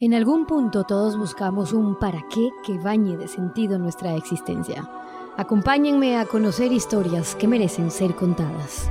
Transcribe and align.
En 0.00 0.14
algún 0.14 0.46
punto 0.46 0.84
todos 0.84 1.18
buscamos 1.18 1.72
un 1.72 1.98
para 1.98 2.24
qué 2.32 2.50
que 2.64 2.78
bañe 2.78 3.16
de 3.16 3.26
sentido 3.26 3.80
nuestra 3.80 4.14
existencia. 4.14 4.88
Acompáñenme 5.36 6.18
a 6.18 6.24
conocer 6.24 6.70
historias 6.70 7.34
que 7.34 7.48
merecen 7.48 7.90
ser 7.90 8.14
contadas. 8.14 8.88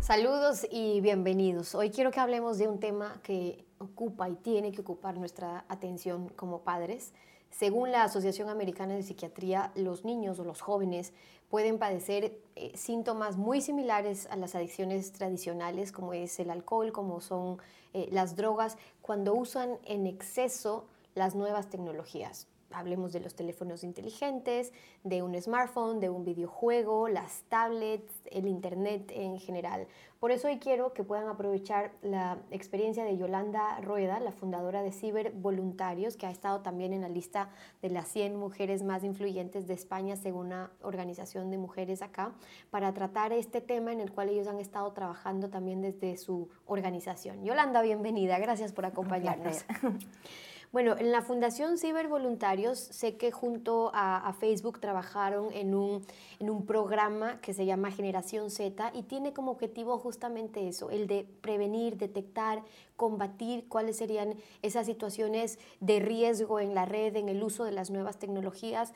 Saludos 0.00 0.66
y 0.70 1.02
bienvenidos. 1.02 1.74
Hoy 1.74 1.90
quiero 1.90 2.10
que 2.12 2.20
hablemos 2.20 2.56
de 2.56 2.66
un 2.66 2.80
tema 2.80 3.20
que 3.22 3.66
ocupa 3.76 4.30
y 4.30 4.36
tiene 4.36 4.72
que 4.72 4.80
ocupar 4.80 5.18
nuestra 5.18 5.66
atención 5.68 6.30
como 6.30 6.62
padres. 6.62 7.12
Según 7.50 7.90
la 7.90 8.04
Asociación 8.04 8.48
Americana 8.48 8.94
de 8.94 9.02
Psiquiatría, 9.02 9.72
los 9.74 10.04
niños 10.04 10.38
o 10.38 10.44
los 10.44 10.60
jóvenes 10.60 11.12
pueden 11.48 11.78
padecer 11.78 12.38
eh, 12.56 12.72
síntomas 12.76 13.36
muy 13.36 13.60
similares 13.60 14.26
a 14.30 14.36
las 14.36 14.54
adicciones 14.54 15.12
tradicionales, 15.12 15.92
como 15.92 16.12
es 16.12 16.38
el 16.40 16.50
alcohol, 16.50 16.92
como 16.92 17.20
son 17.20 17.58
eh, 17.94 18.08
las 18.10 18.36
drogas, 18.36 18.76
cuando 19.00 19.34
usan 19.34 19.78
en 19.84 20.06
exceso 20.06 20.86
las 21.14 21.34
nuevas 21.34 21.70
tecnologías. 21.70 22.46
Hablemos 22.70 23.12
de 23.12 23.20
los 23.20 23.34
teléfonos 23.34 23.84
inteligentes, 23.84 24.72
de 25.04 25.22
un 25.22 25.40
smartphone, 25.40 26.00
de 26.00 26.10
un 26.10 26.24
videojuego, 26.24 27.08
las 27.08 27.42
tablets, 27.48 28.12
el 28.30 28.46
Internet 28.46 29.12
en 29.14 29.38
general. 29.38 29.86
Por 30.20 30.30
eso 30.30 30.48
hoy 30.48 30.58
quiero 30.58 30.94
que 30.94 31.04
puedan 31.04 31.28
aprovechar 31.28 31.92
la 32.02 32.38
experiencia 32.50 33.04
de 33.04 33.16
Yolanda 33.18 33.80
Rueda, 33.82 34.18
la 34.18 34.32
fundadora 34.32 34.82
de 34.82 34.90
Ciber 34.90 35.32
Voluntarios, 35.32 36.16
que 36.16 36.26
ha 36.26 36.30
estado 36.30 36.60
también 36.60 36.92
en 36.94 37.02
la 37.02 37.08
lista 37.08 37.50
de 37.82 37.90
las 37.90 38.08
100 38.08 38.36
mujeres 38.36 38.82
más 38.82 39.04
influyentes 39.04 39.66
de 39.66 39.74
España, 39.74 40.16
según 40.16 40.46
una 40.46 40.70
organización 40.82 41.50
de 41.50 41.58
mujeres 41.58 42.02
acá, 42.02 42.32
para 42.70 42.94
tratar 42.94 43.32
este 43.32 43.60
tema 43.60 43.92
en 43.92 44.00
el 44.00 44.12
cual 44.12 44.28
ellos 44.28 44.46
han 44.48 44.58
estado 44.58 44.92
trabajando 44.92 45.50
también 45.50 45.82
desde 45.82 46.16
su 46.16 46.48
organización. 46.66 47.44
Yolanda, 47.44 47.82
bienvenida. 47.82 48.38
Gracias 48.38 48.72
por 48.72 48.86
acompañarnos. 48.86 49.64
Bueno, 50.72 50.96
en 50.98 51.12
la 51.12 51.22
Fundación 51.22 51.78
Cibervoluntarios 51.78 52.78
sé 52.78 53.16
que 53.16 53.30
junto 53.30 53.90
a, 53.94 54.32
Facebook 54.38 54.80
trabajaron 54.80 55.52
en 55.52 55.74
un, 55.74 56.04
en 56.40 56.50
un 56.50 56.66
programa 56.66 57.40
que 57.40 57.54
se 57.54 57.64
llama 57.64 57.90
Generación 57.90 58.50
Z 58.50 58.92
y 58.94 59.04
tiene 59.04 59.32
como 59.32 59.52
objetivo 59.52 59.98
justamente 59.98 60.68
eso, 60.68 60.90
el 60.90 61.06
de 61.06 61.26
prevenir, 61.40 61.96
detectar, 61.96 62.62
combatir 62.96 63.68
cuáles 63.68 63.96
serían 63.96 64.34
esas 64.62 64.86
situaciones 64.86 65.58
de 65.80 66.00
riesgo 66.00 66.60
en 66.60 66.74
la 66.74 66.84
red, 66.84 67.16
en 67.16 67.28
el 67.28 67.42
uso 67.42 67.64
de 67.64 67.72
las 67.72 67.90
nuevas 67.90 68.18
tecnologías. 68.18 68.92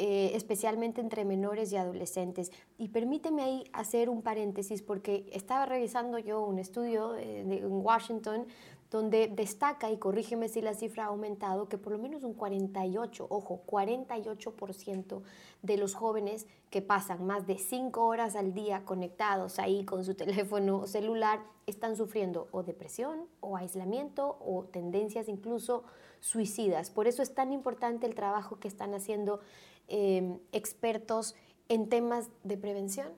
Eh, 0.00 0.30
especialmente 0.36 1.00
entre 1.00 1.24
menores 1.24 1.72
y 1.72 1.76
adolescentes. 1.76 2.52
Y 2.78 2.86
permíteme 2.86 3.42
ahí 3.42 3.64
hacer 3.72 4.08
un 4.08 4.22
paréntesis 4.22 4.80
porque 4.80 5.28
estaba 5.32 5.66
revisando 5.66 6.20
yo 6.20 6.40
un 6.40 6.60
estudio 6.60 7.16
eh, 7.16 7.40
en 7.40 7.84
Washington 7.84 8.46
donde 8.90 9.28
destaca, 9.28 9.90
y 9.90 9.98
corrígeme 9.98 10.48
si 10.48 10.62
la 10.62 10.74
cifra 10.74 11.04
ha 11.04 11.08
aumentado, 11.08 11.68
que 11.68 11.76
por 11.76 11.92
lo 11.92 11.98
menos 11.98 12.24
un 12.24 12.32
48, 12.32 13.26
ojo, 13.28 13.62
48% 13.66 15.22
de 15.62 15.76
los 15.76 15.94
jóvenes 15.94 16.46
que 16.70 16.80
pasan 16.80 17.26
más 17.26 17.46
de 17.46 17.58
5 17.58 18.06
horas 18.06 18.34
al 18.34 18.54
día 18.54 18.84
conectados 18.84 19.58
ahí 19.58 19.84
con 19.84 20.04
su 20.04 20.14
teléfono 20.16 20.86
celular 20.86 21.40
están 21.66 21.96
sufriendo 21.96 22.48
o 22.50 22.62
depresión 22.62 23.26
o 23.40 23.56
aislamiento 23.56 24.38
o 24.40 24.64
tendencias 24.64 25.28
incluso 25.28 25.84
suicidas. 26.20 26.90
Por 26.90 27.06
eso 27.06 27.22
es 27.22 27.34
tan 27.34 27.52
importante 27.52 28.06
el 28.06 28.14
trabajo 28.14 28.58
que 28.58 28.68
están 28.68 28.94
haciendo 28.94 29.40
em, 29.86 30.38
expertos 30.52 31.34
en 31.68 31.88
temas 31.88 32.30
de 32.42 32.56
prevención. 32.56 33.08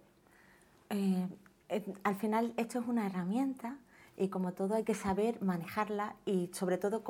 Eh, 0.90 1.28
al 2.02 2.16
final 2.16 2.52
esto 2.56 2.80
es 2.80 2.88
una 2.88 3.06
herramienta 3.06 3.78
y 4.20 4.28
como 4.28 4.52
todo 4.52 4.74
hay 4.74 4.84
que 4.84 4.94
saber 4.94 5.42
manejarla 5.42 6.14
y 6.26 6.50
sobre 6.52 6.76
todo 6.76 7.02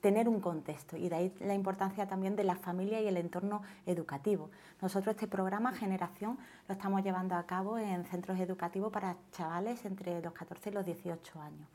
tener 0.00 0.28
un 0.28 0.40
contexto 0.40 0.96
y 0.96 1.08
de 1.08 1.14
ahí 1.14 1.34
la 1.38 1.54
importancia 1.54 2.08
también 2.08 2.34
de 2.34 2.42
la 2.42 2.56
familia 2.56 3.00
y 3.00 3.06
el 3.06 3.16
entorno 3.16 3.62
educativo. 3.86 4.50
Nosotros 4.80 5.14
este 5.14 5.28
programa 5.28 5.72
Generación 5.72 6.36
lo 6.66 6.74
estamos 6.74 7.04
llevando 7.04 7.36
a 7.36 7.46
cabo 7.46 7.78
en 7.78 8.04
centros 8.06 8.40
educativos 8.40 8.92
para 8.92 9.16
chavales 9.30 9.84
entre 9.84 10.20
los 10.20 10.32
14 10.32 10.70
y 10.70 10.72
los 10.72 10.84
18 10.84 11.40
años. 11.40 11.68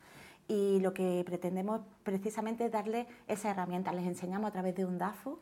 Y 0.50 0.80
lo 0.82 0.94
que 0.94 1.24
pretendemos 1.26 1.82
precisamente 2.04 2.66
es 2.66 2.72
darle 2.72 3.08
esa 3.28 3.50
herramienta. 3.50 3.94
Les 3.94 4.06
enseñamos 4.06 4.50
a 4.50 4.52
través 4.52 4.76
de 4.76 4.86
un 4.86 4.98
DAFO 4.98 5.40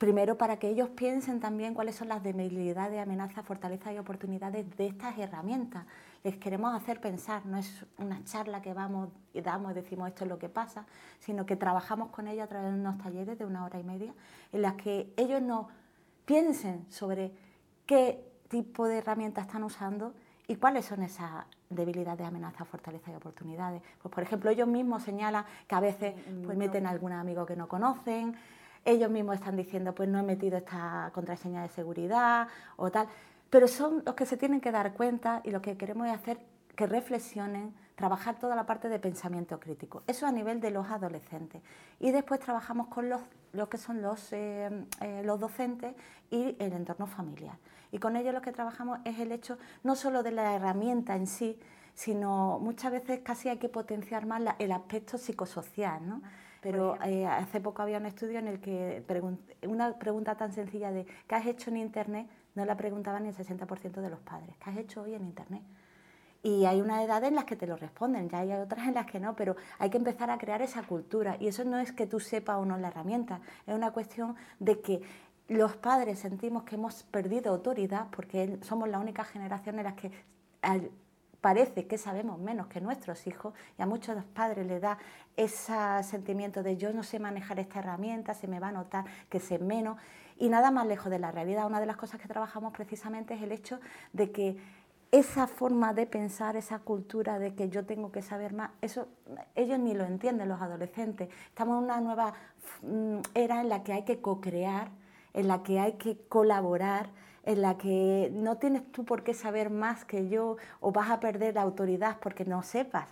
Primero, 0.00 0.38
para 0.38 0.58
que 0.58 0.70
ellos 0.70 0.88
piensen 0.88 1.40
también 1.40 1.74
cuáles 1.74 1.94
son 1.94 2.08
las 2.08 2.22
debilidades, 2.22 2.98
amenazas, 2.98 3.44
fortalezas 3.44 3.92
y 3.92 3.98
oportunidades 3.98 4.64
de 4.78 4.86
estas 4.86 5.18
herramientas. 5.18 5.84
Les 6.22 6.36
queremos 6.36 6.74
hacer 6.74 7.00
pensar, 7.00 7.46
no 7.46 7.56
es 7.56 7.86
una 7.96 8.22
charla 8.24 8.60
que 8.60 8.74
vamos 8.74 9.08
y 9.32 9.40
damos 9.40 9.72
y 9.72 9.74
decimos 9.74 10.08
esto 10.08 10.24
es 10.24 10.30
lo 10.30 10.38
que 10.38 10.48
pasa, 10.48 10.84
sino 11.18 11.46
que 11.46 11.56
trabajamos 11.56 12.10
con 12.10 12.28
ellos 12.28 12.44
a 12.44 12.48
través 12.48 12.72
de 12.72 12.78
unos 12.78 12.98
talleres 12.98 13.38
de 13.38 13.46
una 13.46 13.64
hora 13.64 13.78
y 13.78 13.84
media 13.84 14.12
en 14.52 14.62
las 14.62 14.74
que 14.74 15.14
ellos 15.16 15.40
nos 15.40 15.66
piensen 16.26 16.84
sobre 16.90 17.32
qué 17.86 18.30
tipo 18.48 18.86
de 18.86 18.98
herramientas 18.98 19.46
están 19.46 19.64
usando 19.64 20.12
y 20.46 20.56
cuáles 20.56 20.84
son 20.84 21.02
esas 21.02 21.46
debilidades, 21.70 22.26
amenazas, 22.26 22.66
fortalezas 22.68 23.14
y 23.14 23.16
oportunidades. 23.16 23.82
Pues, 24.02 24.12
por 24.12 24.22
ejemplo, 24.22 24.50
ellos 24.50 24.68
mismos 24.68 25.04
señalan 25.04 25.44
que 25.66 25.74
a 25.74 25.80
veces 25.80 26.14
pues, 26.44 26.56
meten 26.58 26.86
a 26.86 26.90
algún 26.90 27.12
amigo 27.12 27.46
que 27.46 27.56
no 27.56 27.68
conocen, 27.68 28.34
ellos 28.84 29.10
mismos 29.10 29.36
están 29.36 29.56
diciendo, 29.56 29.94
pues 29.94 30.08
no 30.08 30.18
he 30.18 30.22
metido 30.22 30.56
esta 30.56 31.10
contraseña 31.14 31.62
de 31.62 31.68
seguridad 31.68 32.48
o 32.76 32.90
tal, 32.90 33.06
pero 33.50 33.68
son 33.68 34.02
los 34.06 34.14
que 34.14 34.26
se 34.26 34.36
tienen 34.36 34.60
que 34.60 34.70
dar 34.70 34.94
cuenta 34.94 35.40
y 35.44 35.50
lo 35.50 35.60
que 35.60 35.76
queremos 35.76 36.06
es 36.06 36.14
hacer 36.14 36.40
que 36.76 36.86
reflexionen, 36.86 37.74
trabajar 37.94 38.38
toda 38.38 38.56
la 38.56 38.64
parte 38.64 38.88
de 38.88 38.98
pensamiento 38.98 39.60
crítico. 39.60 40.02
Eso 40.06 40.26
a 40.26 40.32
nivel 40.32 40.60
de 40.60 40.70
los 40.70 40.88
adolescentes. 40.88 41.60
Y 41.98 42.12
después 42.12 42.40
trabajamos 42.40 42.86
con 42.86 43.10
los, 43.10 43.20
que 43.68 43.76
son 43.76 44.00
los, 44.00 44.32
eh, 44.32 44.86
eh, 45.02 45.22
los 45.24 45.38
docentes 45.38 45.94
y 46.30 46.56
el 46.58 46.72
entorno 46.72 47.06
familiar. 47.06 47.58
Y 47.92 47.98
con 47.98 48.16
ellos 48.16 48.32
lo 48.32 48.40
que 48.40 48.52
trabajamos 48.52 49.00
es 49.04 49.18
el 49.18 49.32
hecho 49.32 49.58
no 49.82 49.96
solo 49.96 50.22
de 50.22 50.30
la 50.30 50.54
herramienta 50.54 51.16
en 51.16 51.26
sí, 51.26 51.58
sino 51.92 52.58
muchas 52.60 52.92
veces 52.92 53.20
casi 53.22 53.48
hay 53.48 53.58
que 53.58 53.68
potenciar 53.68 54.24
más 54.24 54.40
el 54.58 54.72
aspecto 54.72 55.18
psicosocial. 55.18 56.08
¿no? 56.08 56.22
Pero 56.60 56.96
eh, 57.04 57.26
hace 57.26 57.60
poco 57.60 57.82
había 57.82 57.98
un 57.98 58.06
estudio 58.06 58.38
en 58.38 58.48
el 58.48 58.60
que 58.60 59.04
una 59.66 59.98
pregunta 59.98 60.36
tan 60.36 60.52
sencilla 60.52 60.90
de 60.92 61.04
¿qué 61.26 61.34
has 61.34 61.46
hecho 61.46 61.70
en 61.70 61.78
Internet? 61.78 62.26
No 62.54 62.64
la 62.64 62.76
preguntaban 62.76 63.22
ni 63.22 63.28
el 63.30 63.36
60% 63.36 64.00
de 64.00 64.10
los 64.10 64.20
padres. 64.20 64.56
¿Qué 64.58 64.70
has 64.70 64.76
hecho 64.76 65.02
hoy 65.02 65.14
en 65.14 65.24
Internet? 65.24 65.62
Y 66.42 66.64
hay 66.64 66.80
una 66.80 67.02
edad 67.02 67.22
en 67.24 67.34
las 67.34 67.44
que 67.44 67.54
te 67.54 67.66
lo 67.66 67.76
responden, 67.76 68.28
ya 68.30 68.38
hay 68.38 68.52
otras 68.52 68.88
en 68.88 68.94
las 68.94 69.06
que 69.06 69.20
no, 69.20 69.36
pero 69.36 69.56
hay 69.78 69.90
que 69.90 69.98
empezar 69.98 70.30
a 70.30 70.38
crear 70.38 70.62
esa 70.62 70.82
cultura. 70.82 71.36
Y 71.38 71.48
eso 71.48 71.64
no 71.64 71.78
es 71.78 71.92
que 71.92 72.06
tú 72.06 72.18
sepas 72.18 72.56
o 72.56 72.64
no 72.64 72.78
la 72.78 72.88
herramienta, 72.88 73.40
es 73.66 73.74
una 73.74 73.92
cuestión 73.92 74.36
de 74.58 74.80
que 74.80 75.02
los 75.48 75.76
padres 75.76 76.20
sentimos 76.20 76.62
que 76.62 76.76
hemos 76.76 77.02
perdido 77.02 77.52
autoridad 77.52 78.06
porque 78.10 78.58
somos 78.62 78.88
la 78.88 79.00
única 79.00 79.24
generación 79.24 79.78
en 79.78 79.84
la 79.84 79.96
que 79.96 80.12
parece 81.40 81.86
que 81.86 81.98
sabemos 81.98 82.38
menos 82.38 82.68
que 82.68 82.80
nuestros 82.80 83.26
hijos 83.26 83.52
y 83.78 83.82
a 83.82 83.86
muchos 83.86 84.22
padres 84.26 84.66
les 84.66 84.80
da 84.80 84.98
ese 85.36 85.74
sentimiento 86.02 86.62
de 86.62 86.76
yo 86.76 86.92
no 86.92 87.02
sé 87.02 87.18
manejar 87.18 87.58
esta 87.58 87.80
herramienta, 87.80 88.34
se 88.34 88.46
me 88.46 88.60
va 88.60 88.68
a 88.68 88.72
notar 88.72 89.04
que 89.28 89.40
sé 89.40 89.58
menos 89.58 89.98
y 90.40 90.48
nada 90.48 90.72
más 90.72 90.86
lejos 90.86 91.10
de 91.10 91.20
la 91.20 91.30
realidad. 91.30 91.66
Una 91.66 91.78
de 91.78 91.86
las 91.86 91.96
cosas 91.96 92.20
que 92.20 92.26
trabajamos 92.26 92.72
precisamente 92.72 93.34
es 93.34 93.42
el 93.42 93.52
hecho 93.52 93.78
de 94.12 94.32
que 94.32 94.56
esa 95.12 95.46
forma 95.46 95.92
de 95.92 96.06
pensar, 96.06 96.56
esa 96.56 96.78
cultura 96.78 97.38
de 97.38 97.54
que 97.54 97.68
yo 97.68 97.84
tengo 97.84 98.10
que 98.10 98.22
saber 98.22 98.54
más, 98.54 98.70
eso 98.80 99.08
ellos 99.54 99.78
ni 99.78 99.94
lo 99.94 100.04
entienden 100.04 100.48
los 100.48 100.62
adolescentes. 100.62 101.28
Estamos 101.48 101.78
en 101.78 101.84
una 101.84 102.00
nueva 102.00 102.32
mm, 102.82 103.18
era 103.34 103.60
en 103.60 103.68
la 103.68 103.82
que 103.84 103.92
hay 103.92 104.04
que 104.04 104.20
co-crear, 104.20 104.88
en 105.34 105.46
la 105.46 105.62
que 105.62 105.78
hay 105.78 105.92
que 105.94 106.16
colaborar, 106.28 107.10
en 107.44 107.60
la 107.60 107.76
que 107.76 108.30
no 108.32 108.56
tienes 108.56 108.90
tú 108.92 109.04
por 109.04 109.22
qué 109.24 109.34
saber 109.34 109.68
más 109.68 110.04
que 110.04 110.28
yo 110.28 110.56
o 110.80 110.90
vas 110.90 111.10
a 111.10 111.20
perder 111.20 111.54
la 111.56 111.62
autoridad 111.62 112.18
porque 112.20 112.44
no 112.44 112.62
sepas. 112.62 113.08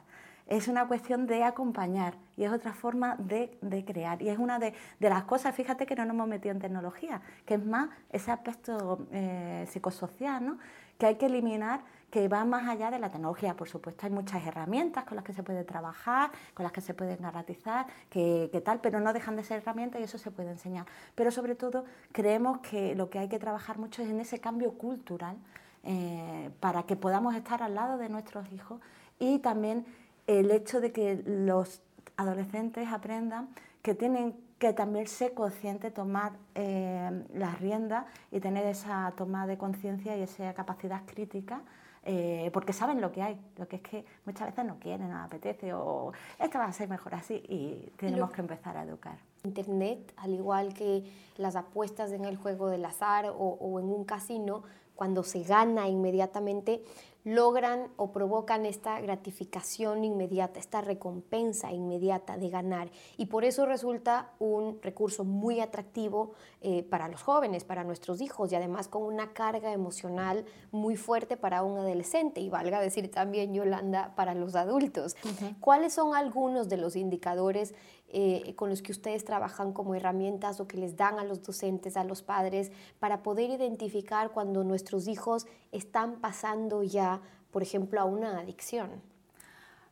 Es 0.49 0.67
una 0.67 0.89
cuestión 0.89 1.27
de 1.27 1.45
acompañar 1.45 2.15
y 2.37 2.45
es 2.45 2.53
otra 2.53 2.73
forma 2.73 3.17
de, 3.19 3.59
crear. 3.87 4.21
Y 4.23 4.31
es 4.31 4.39
una 4.39 4.59
de, 4.59 4.73
las 4.99 5.25
cosas, 5.25 5.55
fíjate 5.55 5.87
que 5.87 5.95
no 5.95 6.05
nos 6.05 6.15
hemos 6.15 6.29
metido 6.29 6.55
en 6.55 6.61
tecnología, 6.61 7.21
que 7.45 7.55
es 7.55 7.65
más 7.65 7.91
ese 8.11 8.31
aspecto 8.31 9.07
eh, 9.13 9.67
psicosocial, 9.69 10.45
¿no? 10.45 10.59
que 10.99 11.07
hay 11.07 11.15
que 11.15 11.27
eliminar 11.27 11.81
que 12.11 12.27
va 12.29 12.45
más 12.45 12.67
allá 12.69 12.91
de 12.91 12.99
la 12.99 13.11
tecnología. 13.11 13.55
Por 13.55 13.69
supuesto, 13.69 14.07
hay 14.07 14.13
muchas 14.13 14.45
herramientas 14.47 15.05
con 15.05 15.17
las 15.17 15.25
que 15.25 15.33
se 15.33 15.43
puede 15.43 15.65
trabajar, 15.65 16.31
con 16.55 16.65
las 16.65 16.73
que 16.73 16.81
se 16.81 16.95
pueden 16.95 17.21
garantizar, 17.21 17.87
que, 18.09 18.63
tal, 18.65 18.81
pero 18.81 19.01
no 19.01 19.13
dejan 19.13 19.37
de 19.37 19.45
ser 19.45 19.59
herramientas 19.59 20.01
y 20.01 20.05
eso 20.05 20.19
se 20.19 20.31
puede 20.31 20.51
enseñar. 20.51 20.87
Pero 21.15 21.31
sobre 21.31 21.55
todo, 21.55 21.85
creemos 22.13 22.59
que 22.61 22.95
lo 22.95 23.11
que 23.11 23.19
hay 23.19 23.29
que 23.29 23.39
trabajar 23.39 23.79
mucho 23.79 24.03
es 24.03 24.09
en 24.09 24.21
ese 24.21 24.41
cambio 24.41 24.73
cultural 24.73 25.37
eh, 25.85 26.51
para 26.61 26.85
que 26.85 26.97
podamos 26.97 27.35
estar 27.35 27.63
al 27.63 27.75
lado 27.75 27.99
de 27.99 28.09
nuestros 28.09 28.51
hijos 28.53 28.81
y 29.19 29.39
también 29.39 29.85
el 30.29 30.53
hecho 30.53 30.81
de 30.81 30.93
que 30.93 31.21
los 31.27 31.83
adolescentes 32.17 32.87
aprendan 32.93 33.49
que 33.83 33.95
tienen 33.95 34.37
que 34.59 34.73
también 34.73 35.07
ser 35.09 35.35
conscientes, 35.35 35.95
tomar 35.95 36.33
eh, 36.55 37.25
las 37.35 37.61
riendas 37.61 38.07
y 38.31 38.39
tener 38.39 38.67
esa 38.67 39.13
toma 39.17 39.47
de 39.47 39.57
conciencia 39.57 40.17
y 40.17 40.23
esa 40.23 40.53
capacidad 40.55 41.03
crítica 41.07 41.63
eh, 42.05 42.51
porque 42.53 42.73
saben 42.73 43.01
lo 43.01 43.13
que 43.13 43.23
hay, 43.23 43.39
lo 43.57 43.69
que 43.69 43.77
es 43.77 43.83
que 43.83 44.05
muchas 44.25 44.49
veces 44.49 44.65
no 44.65 44.79
quieren, 44.79 45.11
no 45.11 45.23
apetece 45.23 45.73
o 45.75 46.13
esto 46.39 46.59
va 46.59 46.65
a 46.65 46.73
ser 46.73 46.89
mejor 46.89 47.15
así 47.15 47.35
y 47.49 47.91
tenemos 47.97 48.31
que 48.31 48.41
empezar 48.41 48.77
a 48.77 48.85
educar. 48.85 49.19
Internet, 49.45 50.15
al 50.17 50.33
igual 50.33 50.75
que 50.75 51.05
las 51.37 51.55
apuestas 51.57 52.13
en 52.13 52.25
el 52.25 52.37
juego 52.37 52.69
del 52.69 52.85
azar 52.85 53.27
o, 53.27 53.33
o 53.33 53.81
en 53.81 53.87
un 53.87 54.05
casino, 54.05 54.63
cuando 54.95 55.23
se 55.23 55.43
gana 55.43 55.89
inmediatamente, 55.89 56.83
logran 57.25 57.89
o 57.97 58.13
provocan 58.13 58.65
esta 58.65 59.01
gratificación 59.01 60.05
inmediata, 60.05 60.59
esta 60.59 60.81
recompensa 60.81 61.73
inmediata 61.73 62.39
de 62.39 62.49
ganar. 62.49 62.91
Y 63.17 63.27
por 63.27 63.45
eso 63.45 63.67
resulta 63.67 64.33
un 64.39 64.81
recurso 64.83 65.25
muy 65.25 65.61
atractivo 65.61 66.33
eh, 66.61 66.83
para 66.85 67.09
los 67.09 67.23
jóvenes, 67.23 67.65
para 67.65 67.85
nuestros 67.85 68.21
hijos 68.21 68.53
y 68.53 68.57
además 68.57 68.89
con 68.89 69.03
una 69.03 69.33
carga 69.33 69.73
emocional 69.73 70.45
muy 70.71 70.97
fuerte 70.97 71.37
para 71.37 71.63
un 71.63 71.79
adolescente 71.79 72.41
y 72.41 72.49
valga 72.49 72.81
decir 72.81 73.11
también, 73.11 73.53
Yolanda, 73.53 74.15
para 74.17 74.35
los 74.35 74.55
adultos. 74.55 75.17
¿Cuáles 75.61 75.93
son 75.93 76.15
algunos 76.15 76.69
de 76.69 76.77
los 76.79 76.97
indicadores 76.97 77.75
eh, 78.11 78.55
con 78.57 78.71
los 78.71 78.81
que 78.81 78.91
ustedes 78.91 79.23
trabajan 79.27 79.75
como 79.75 79.95
herramientas 79.95 80.61
o 80.61 80.67
que 80.67 80.79
les 80.79 80.97
dan 80.97 81.19
a 81.19 81.25
los 81.25 81.43
docentes, 81.43 81.95
a 81.99 82.05
los 82.05 82.23
padres, 82.23 82.73
para 82.99 83.23
poder 83.23 83.51
identificar 83.51 84.31
cuando 84.31 84.65
nuestros 84.65 85.09
hijos 85.09 85.47
están 85.73 86.19
pasando 86.21 86.83
ya, 86.83 87.08
por 87.51 87.63
ejemplo, 87.63 88.01
a 88.01 88.05
una 88.05 88.39
adicción? 88.39 88.89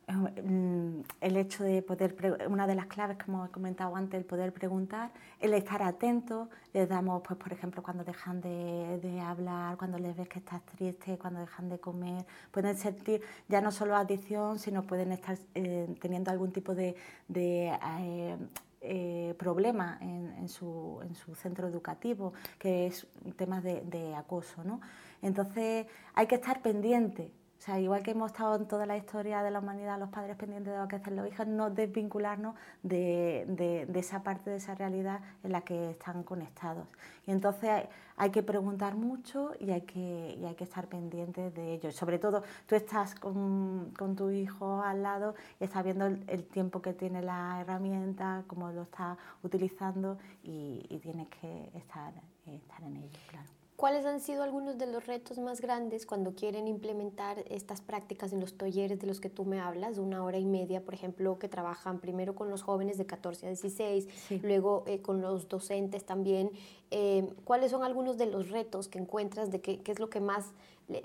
Mm, 0.09 1.01
el 1.19 1.35
hecho 1.35 1.65
de 1.65 1.81
poder, 1.81 2.15
una 2.49 2.65
de 2.65 2.75
las 2.75 2.85
claves, 2.85 3.17
como 3.17 3.45
he 3.45 3.49
comentado 3.49 3.93
antes, 3.93 4.17
el 4.17 4.25
poder 4.25 4.53
preguntar, 4.53 5.11
el 5.41 5.53
estar 5.53 5.83
atento, 5.83 6.49
les 6.71 6.87
damos, 6.87 7.21
pues 7.23 7.37
por 7.37 7.51
ejemplo, 7.51 7.83
cuando 7.83 8.05
dejan 8.05 8.39
de, 8.39 9.19
hablar, 9.21 9.75
cuando 9.77 9.99
les 9.99 10.15
ves 10.15 10.29
que 10.29 10.39
estás 10.39 10.65
triste, 10.65 11.17
cuando 11.17 11.41
dejan 11.41 11.67
de 11.67 11.79
comer, 11.79 12.25
pueden 12.51 12.77
sentir 12.77 13.21
ya 13.49 13.59
no 13.59 13.69
solo 13.69 13.97
adicción, 13.97 14.59
sino 14.59 14.83
pueden 14.83 15.11
estar 15.11 15.37
eh, 15.55 15.93
teniendo 15.99 16.31
algún 16.31 16.53
tipo 16.53 16.73
de, 16.73 16.95
eh, 17.35 18.37
eh, 18.79 19.35
problema 19.37 19.97
en, 19.99 20.47
su, 20.47 21.01
centro 21.35 21.67
educativo, 21.67 22.31
que 22.57 22.87
es 22.87 23.05
temas 23.35 23.61
de, 23.61 23.81
de 23.81 24.15
acoso. 24.15 24.63
¿no? 24.63 24.79
Entonces 25.21 25.87
hay 26.13 26.27
que 26.27 26.35
estar 26.35 26.61
pendiente 26.61 27.31
o 27.57 27.61
sea, 27.61 27.79
igual 27.79 28.03
que 28.03 28.11
hemos 28.11 28.31
estado 28.31 28.55
en 28.55 28.67
toda 28.67 28.85
la 28.85 28.97
historia 28.97 29.41
de 29.41 29.49
la 29.49 29.59
humanidad, 29.59 29.97
los 29.97 30.09
padres 30.09 30.35
pendientes 30.37 30.71
de 30.71 30.79
lo 30.79 30.87
que 30.87 30.97
hacen 30.97 31.15
los 31.15 31.27
hijos, 31.27 31.47
no 31.47 31.71
desvincularnos 31.71 32.55
de, 32.83 33.87
esa 33.95 34.21
parte 34.21 34.51
de 34.51 34.57
esa 34.57 34.75
realidad 34.75 35.21
en 35.43 35.51
la 35.51 35.61
que 35.61 35.91
están 35.91 36.23
conectados. 36.23 36.87
Y 37.25 37.31
entonces 37.31 37.87
hay, 38.15 38.29
que 38.29 38.43
preguntar 38.43 38.95
mucho 38.95 39.53
y 39.59 39.71
hay 39.71 39.81
que, 39.81 40.39
hay 40.47 40.55
que 40.55 40.63
estar 40.63 40.87
pendientes 40.87 41.53
de 41.55 41.73
ello. 41.73 41.91
sobre 41.91 42.19
todo, 42.19 42.43
tú 42.67 42.75
estás 42.75 43.15
con, 43.15 43.91
tu 44.15 44.29
hijo 44.29 44.81
al 44.83 45.01
lado 45.01 45.33
y 45.59 45.63
estás 45.63 45.83
viendo 45.83 46.05
el, 46.05 46.43
tiempo 46.45 46.81
que 46.81 46.93
tiene 46.93 47.23
la 47.23 47.59
herramienta, 47.61 48.43
cómo 48.47 48.71
lo 48.71 48.83
está 48.83 49.17
utilizando 49.41 50.19
y, 50.43 50.99
tienes 51.01 51.27
que 51.29 51.71
estar, 51.75 52.13
estar 52.45 52.83
en 52.83 52.97
ello, 52.97 53.19
claro. 53.29 53.56
¿Cuáles 53.77 54.07
han 54.07 54.19
sido 54.21 54.41
algunos 54.41 54.79
de 54.79 54.87
los 54.87 55.05
retos 55.05 55.37
más 55.37 55.61
grandes 55.61 56.07
cuando 56.07 56.33
quieren 56.33 56.67
implementar 56.67 57.43
estas 57.47 57.79
prácticas 57.79 58.33
en 58.33 58.39
los 58.39 58.57
talleres 58.57 58.99
de 58.99 59.05
los 59.05 59.19
que 59.19 59.29
tú 59.29 59.45
me 59.45 59.59
hablas, 59.59 59.99
una 59.99 60.23
hora 60.23 60.39
y 60.39 60.45
media, 60.45 60.83
por 60.83 60.95
ejemplo, 60.95 61.37
que 61.37 61.47
trabajan 61.47 61.99
primero 61.99 62.33
con 62.33 62.49
los 62.49 62.63
jóvenes 62.63 62.97
de 62.97 63.05
14 63.05 63.45
a 63.45 63.49
16, 63.49 64.41
luego 64.41 64.83
eh, 64.87 65.03
con 65.03 65.21
los 65.21 65.47
docentes 65.47 66.07
también? 66.07 66.49
Eh, 66.89 67.31
¿Cuáles 67.43 67.69
son 67.69 67.83
algunos 67.83 68.17
de 68.17 68.25
los 68.25 68.49
retos 68.49 68.87
que 68.87 68.97
encuentras 68.97 69.51
de 69.51 69.61
qué, 69.61 69.79
es 69.85 69.99
lo 69.99 70.09
que 70.09 70.21
más 70.21 70.53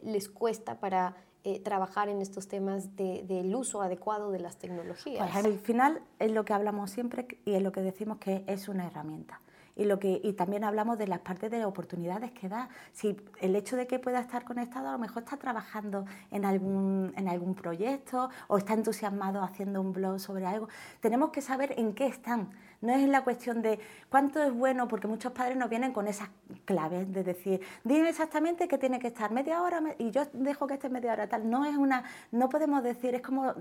les 0.03 0.31
cuesta 0.31 0.81
para 0.81 1.15
eh, 1.45 1.61
trabajar 1.61 2.09
en 2.09 2.23
estos 2.23 2.49
temas 2.49 2.97
del 2.97 3.55
uso 3.55 3.83
adecuado 3.83 4.31
de 4.31 4.39
las 4.39 4.57
tecnologías? 4.57 5.31
Pues 5.31 5.45
al 5.45 5.59
final 5.59 6.01
es 6.19 6.33
lo 6.33 6.47
que 6.47 6.55
hablamos 6.55 6.91
siempre 6.91 7.29
y 7.45 7.53
es 7.53 7.61
lo 7.61 7.71
que 7.71 7.83
decimos 7.83 8.17
que 8.17 8.45
es 8.47 8.67
una 8.69 8.87
herramienta 8.87 9.43
y, 9.77 9.85
lo 9.85 9.99
que, 9.99 10.21
y 10.23 10.33
también 10.35 10.65
hablamos 10.65 10.99
de 10.99 11.07
las 11.07 11.21
partes 11.21 11.51
de 11.51 11.65
oportunidades 11.65 12.33
que 12.33 12.49
da. 12.49 12.69
Si 12.93 13.17
el 13.41 13.57
hecho 13.57 13.77
de 13.77 13.87
que 13.87 13.99
pueda 13.99 14.21
estar 14.21 14.45
conectado, 14.45 14.89
a 14.89 14.93
lo 14.93 14.99
mejor 14.99 15.23
está 15.23 15.37
trabajando 15.37 16.05
en 16.31 16.45
algún, 16.45 17.13
en 17.17 17.29
algún 17.29 17.55
proyecto 17.55 18.31
o 18.49 18.59
está 18.59 18.75
entusiasmado 18.75 19.43
haciendo 19.43 19.81
un 19.81 19.93
blog 19.93 20.21
sobre 20.21 20.47
algo, 20.47 20.69
tenemos 21.01 21.31
que 21.31 21.41
saber 21.41 21.75
en 21.79 21.95
qué 21.95 22.07
están. 22.07 22.51
No 22.83 22.93
es 22.93 23.09
la 23.09 23.23
cuestión 23.23 23.63
de 23.63 23.79
cuánto 24.11 24.43
es 24.43 24.53
bueno, 24.53 24.89
porque 24.89 25.07
muchos 25.07 25.33
padres 25.33 25.57
nos 25.57 25.71
vienen 25.71 25.93
con 25.93 26.09
esas 26.09 26.29
claves 26.65 27.13
de 27.13 27.23
decir, 27.23 27.61
dime 27.85 28.09
exactamente 28.09 28.67
que 28.67 28.77
tiene 28.77 28.99
que 28.99 29.07
estar 29.07 29.31
media 29.31 29.63
hora 29.63 29.81
y 29.99 30.11
yo 30.11 30.25
dejo 30.33 30.67
que 30.67 30.75
esté 30.75 30.89
media 30.89 31.13
hora 31.13 31.29
tal. 31.29 31.49
No 31.49 31.65
es 31.65 31.77
una, 31.77 32.03
no 32.33 32.49
podemos 32.49 32.83
decir, 32.83 33.15
es 33.15 33.23
como, 33.23 33.55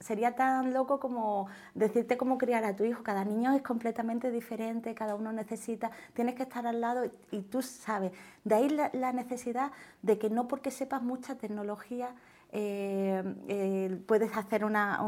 sería 0.00 0.34
tan 0.34 0.74
loco 0.74 1.00
como 1.00 1.48
decirte 1.74 2.18
cómo 2.18 2.36
criar 2.36 2.64
a 2.64 2.76
tu 2.76 2.84
hijo. 2.84 3.02
Cada 3.02 3.24
niño 3.24 3.54
es 3.54 3.62
completamente 3.62 4.30
diferente, 4.30 4.94
cada 4.94 5.14
uno 5.14 5.32
necesita, 5.32 5.90
tienes 6.12 6.34
que 6.34 6.42
estar 6.42 6.66
al 6.66 6.80
lado 6.82 7.10
y, 7.30 7.40
tú 7.40 7.62
sabes. 7.62 8.12
De 8.44 8.54
ahí 8.54 8.68
la, 8.68 9.12
necesidad 9.12 9.72
de 10.02 10.18
que 10.18 10.28
no 10.28 10.46
porque 10.46 10.70
sepas 10.70 11.02
mucha 11.02 11.36
tecnología 11.36 12.10
eh, 12.52 13.22
eh, 13.48 14.00
puedes 14.06 14.36
hacer 14.36 14.64
una, 14.64 14.98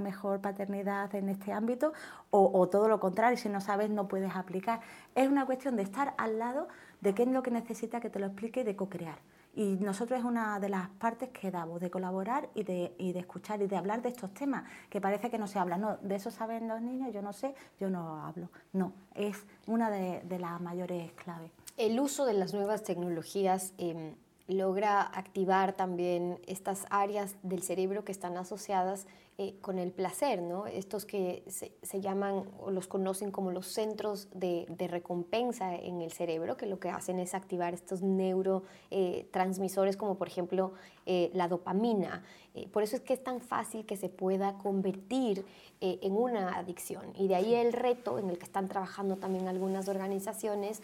mejor 0.00 0.40
paternidad 0.40 1.14
en 1.14 1.28
este 1.28 1.52
ámbito 1.52 1.92
o, 2.30 2.68
todo 2.68 2.88
lo 2.88 3.00
contrario, 3.00 3.36
si 3.36 3.48
no 3.48 3.60
sabes 3.60 3.90
no 3.90 4.08
puedes 4.08 4.34
aplicar. 4.34 4.80
Es 5.14 5.28
una 5.28 5.46
cuestión 5.46 5.76
de 5.76 5.82
estar 5.82 6.14
al 6.16 6.38
lado 6.38 6.68
de 7.00 7.14
qué 7.14 7.24
es 7.24 7.28
lo 7.28 7.42
que 7.42 7.50
necesita 7.50 8.00
que 8.00 8.10
te 8.10 8.18
lo 8.18 8.26
explique 8.26 8.60
y 8.60 8.64
de 8.64 8.76
co-crear. 8.76 9.18
Y 9.52 9.78
nosotros 9.80 10.20
es 10.20 10.24
una 10.24 10.60
de 10.60 10.68
las 10.68 10.88
partes 10.90 11.30
que 11.30 11.50
damos, 11.50 11.80
de 11.80 11.90
colaborar 11.90 12.48
y 12.54 12.62
de, 12.62 12.94
y 12.98 13.12
de 13.12 13.18
escuchar 13.18 13.60
y 13.62 13.66
de 13.66 13.76
hablar 13.76 14.00
de 14.00 14.10
estos 14.10 14.32
temas, 14.32 14.64
que 14.88 15.00
parece 15.00 15.28
que 15.28 15.38
no 15.38 15.48
se 15.48 15.58
habla. 15.58 15.76
No, 15.76 15.96
de 15.96 16.14
eso 16.14 16.30
saben 16.30 16.68
los 16.68 16.80
niños, 16.80 17.12
yo 17.12 17.20
no 17.20 17.32
sé, 17.32 17.54
yo 17.78 17.90
no 17.90 18.24
hablo. 18.24 18.48
No, 18.72 18.92
es 19.14 19.44
una 19.66 19.90
de, 19.90 20.38
las 20.38 20.60
mayores 20.60 21.12
claves. 21.12 21.50
El 21.76 21.98
uso 21.98 22.26
de 22.26 22.34
las 22.34 22.54
nuevas 22.54 22.84
tecnologías 22.84 23.74
em, 23.76 24.14
logra 24.50 25.02
activar 25.02 25.72
también 25.74 26.38
estas 26.46 26.86
áreas 26.90 27.36
del 27.42 27.62
cerebro 27.62 28.04
que 28.04 28.12
están 28.12 28.36
asociadas 28.36 29.06
eh, 29.42 29.54
con 29.62 29.78
el 29.78 29.90
placer, 29.90 30.42
¿no? 30.42 30.66
Estos 30.66 31.06
que 31.06 31.42
se, 31.46 32.00
llaman 32.02 32.44
o 32.58 32.70
los 32.70 32.86
conocen 32.86 33.30
como 33.30 33.52
los 33.52 33.68
centros 33.68 34.28
de, 34.34 34.66
recompensa 34.90 35.74
en 35.74 36.02
el 36.02 36.12
cerebro, 36.12 36.58
que 36.58 36.66
lo 36.66 36.78
que 36.78 36.90
hacen 36.90 37.18
es 37.18 37.32
activar 37.32 37.72
estos 37.72 38.02
neurotransmisores 38.02 39.96
como 39.96 40.16
por 40.16 40.28
ejemplo 40.28 40.74
eh, 41.06 41.30
la 41.32 41.48
dopamina. 41.48 42.22
Eh, 42.54 42.68
por 42.68 42.82
eso 42.82 42.96
es 42.96 43.02
que 43.02 43.14
es 43.14 43.24
tan 43.24 43.40
fácil 43.40 43.86
que 43.86 43.96
se 43.96 44.10
pueda 44.10 44.58
convertir 44.58 45.46
en 45.80 46.12
una 46.12 46.58
adicción. 46.58 47.14
Y 47.16 47.26
de 47.26 47.36
ahí 47.36 47.54
el 47.54 47.72
reto 47.72 48.18
en 48.18 48.28
el 48.28 48.36
que 48.36 48.44
están 48.44 48.68
trabajando 48.68 49.16
también 49.16 49.48
algunas 49.48 49.88
organizaciones 49.88 50.82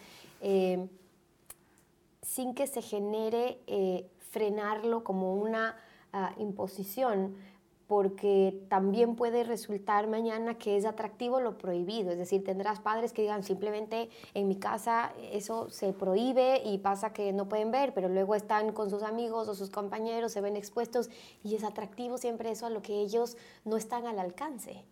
sin 2.27 2.53
que 2.53 2.67
se 2.67 2.81
genere 2.81 3.59
frenarlo 4.31 5.03
como 5.03 5.33
una 5.35 5.77
ah, 6.11 6.33
imposición 6.37 7.35
porque 7.87 8.65
también 8.67 9.15
puede 9.15 9.45
resultar 9.45 10.07
mañana 10.07 10.57
que 10.57 10.75
es 10.75 10.83
atractivo 10.83 11.39
lo 11.39 11.57
prohibido, 11.57 12.11
es 12.11 12.17
decir, 12.17 12.43
tendrás 12.43 12.81
padres 12.81 13.13
que 13.13 13.21
digan 13.21 13.43
simplemente 13.43 14.09
en 14.33 14.49
mi 14.49 14.57
casa 14.57 15.13
eso 15.31 15.69
se 15.69 15.93
prohíbe 15.93 16.61
y 16.65 16.79
pasa 16.79 17.13
que 17.13 17.31
no 17.31 17.47
pueden 17.47 17.71
ver, 17.71 17.93
pero 17.93 18.09
luego 18.09 18.35
están 18.35 18.73
con 18.73 18.89
sus 18.89 19.03
amigos 19.03 19.47
o 19.47 19.55
sus 19.55 19.69
compañeros, 19.69 20.33
se 20.33 20.41
ven 20.41 20.57
expuestos 20.57 21.09
y 21.45 21.55
es 21.55 21.63
atractivo 21.63 22.17
siempre 22.17 22.51
eso 22.51 22.65
a 22.65 22.69
lo 22.69 22.81
que 22.81 22.99
ellos 22.99 23.37
no 23.63 23.77
están 23.77 24.05
al 24.05 24.19
alcance. 24.19 24.83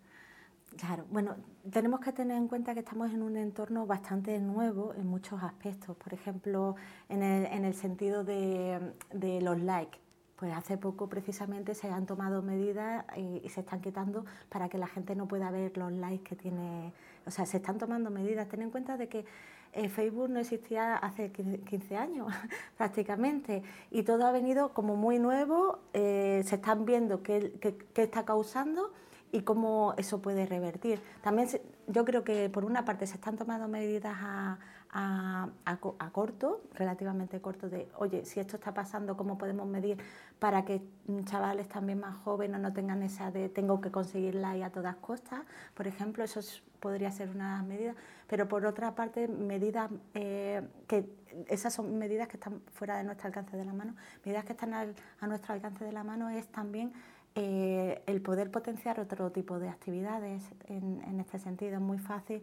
Claro, 0.77 1.05
bueno, 1.10 1.36
tenemos 1.72 2.01
que 2.01 2.12
tener 2.12 2.38
en 2.38 2.48
cuenta 2.50 2.74
que 2.74 2.82
estamos 2.82 3.12
en 3.12 3.22
un 3.22 3.38
entorno 3.38 3.86
bastante 3.86 4.38
nuevo 4.39 4.94
en 4.96 5.08
muchos 5.08 5.41
aspectos, 5.41 5.96
por 5.96 6.13
ejemplo, 6.13 6.75
en 7.08 7.24
el, 7.24 7.74
sentido 7.74 8.24
de, 8.25 8.94
los 9.41 9.62
likes 9.62 10.00
pues 10.36 10.51
hace 10.53 10.77
poco 10.77 11.08
precisamente 11.08 11.74
se 11.75 11.89
han 11.89 12.05
tomado 12.05 12.41
medidas 12.41 13.05
y, 13.15 13.48
se 13.48 13.62
están 13.62 13.79
quitando 13.79 14.25
para 14.50 14.67
que 14.67 14.77
la 14.77 14.88
gente 14.88 15.15
no 15.15 15.29
pueda 15.29 15.50
ver 15.50 15.77
los 15.77 15.94
likes 15.94 16.24
que 16.25 16.36
tiene. 16.36 16.91
O 17.25 17.32
sea, 17.32 17.46
se 17.46 17.58
están 17.58 17.77
tomando 17.77 18.10
medidas. 18.10 18.50
Ten 18.50 18.62
en 18.62 18.70
cuenta 18.70 18.98
de 18.98 19.08
que 19.08 19.25
eh, 19.72 19.88
Facebook 19.88 20.29
no 20.29 20.39
existía 20.41 20.98
hace 20.98 21.32
15 21.32 21.96
años 21.96 22.34
prácticamente 22.77 23.63
y 23.91 24.03
todo 24.03 24.25
ha 24.25 24.32
venido 24.32 24.74
como 24.74 24.98
muy 24.98 25.20
nuevo, 25.20 25.79
eh, 25.94 26.44
se 26.46 26.55
están 26.55 26.84
viendo 26.84 27.24
qué 27.24 27.53
está 27.96 28.25
causando 28.25 28.91
y 29.36 29.42
cómo 29.42 29.94
eso 29.98 30.22
puede 30.22 30.46
revertir. 30.46 31.01
También 31.22 31.50
yo 31.88 32.06
creo 32.06 32.24
que 32.24 32.50
por 32.50 32.63
una 32.63 32.86
parte 32.86 33.06
se 33.06 33.15
están 33.15 33.36
tomando 33.36 33.68
medidas 33.68 34.15
a, 34.18 34.58
a, 34.94 36.10
corto, 36.13 36.62
relativamente 36.74 37.42
corto, 37.42 37.68
de, 37.68 37.89
oye, 37.98 38.24
si 38.24 38.39
esto 38.39 38.56
está 38.56 38.74
pasando, 38.74 39.18
¿cómo 39.18 39.38
podemos 39.38 39.68
medir 39.68 39.98
para 40.39 40.63
que 40.63 40.82
chavales 41.25 41.68
también 41.68 42.00
más 42.00 42.15
jóvenes 42.24 42.62
no 42.62 42.72
tengan 42.72 43.04
esa 43.04 43.30
de 43.30 43.50
tengo 43.50 43.82
que 43.82 43.92
conseguirla 43.92 44.56
y 44.56 44.63
a 44.63 44.70
todas 44.70 44.96
costas? 44.96 45.42
Por 45.74 45.86
ejemplo, 45.86 46.24
eso 46.24 46.39
podría 46.80 47.12
ser 47.12 47.30
una 47.30 47.62
medida, 47.63 47.94
pero 48.27 48.48
por 48.48 48.65
otra 48.65 48.96
parte, 48.96 49.27
medidas 49.27 49.92
eh, 50.13 50.65
que 50.88 51.10
esas 51.50 51.74
son 51.74 51.98
medidas 51.98 52.30
que 52.30 52.38
están 52.38 52.62
fuera 52.72 52.96
de 52.98 53.04
nuestro 53.04 53.27
alcance 53.27 53.58
de 53.58 53.65
la 53.65 53.74
mano, 53.74 53.96
medidas 54.24 54.46
que 54.46 54.54
están 54.54 54.74
a 54.74 55.27
nuestro 55.27 55.54
alcance 55.54 55.84
de 55.84 55.92
la 55.92 56.06
mano 56.06 56.30
es 56.30 56.48
también 56.48 56.94
eh, 57.38 58.01
el 58.06 58.22
poder 58.22 58.50
potenciar 58.50 58.98
otro 59.00 59.30
tipo 59.30 59.60
de 59.60 59.68
actividades 59.68 60.42
en, 60.68 61.20
este 61.20 61.38
sentido. 61.38 61.75
Es 61.75 61.82
muy 61.82 62.00
fácil 62.00 62.42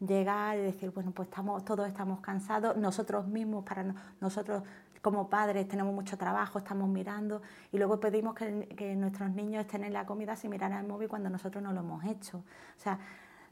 llegar 0.00 0.58
y 0.58 0.60
decir, 0.60 0.90
bueno, 0.90 1.12
pues 1.12 1.30
estamos, 1.30 1.64
todos 1.64 1.88
estamos 1.88 2.20
cansados, 2.20 2.76
nosotros 2.76 3.26
mismos, 3.26 3.64
para 3.64 3.94
nosotros 4.20 4.62
como 5.00 5.30
padres 5.30 5.66
tenemos 5.66 5.94
mucho 5.94 6.18
trabajo, 6.18 6.58
estamos 6.58 6.88
mirando 6.88 7.40
y 7.72 7.78
luego 7.78 8.00
pedimos 8.00 8.34
que, 8.34 8.94
nuestros 8.96 9.30
niños 9.30 9.64
estén 9.64 9.84
en 9.84 9.94
la 9.94 10.04
comida 10.04 10.36
sin 10.36 10.50
mirar 10.50 10.72
al 10.72 10.86
móvil 10.86 11.08
cuando 11.08 11.30
nosotros 11.30 11.62
no 11.62 11.72
lo 11.72 11.80
hemos 11.80 12.04
hecho. 12.04 12.38
O 12.38 12.80
sea, 12.80 12.98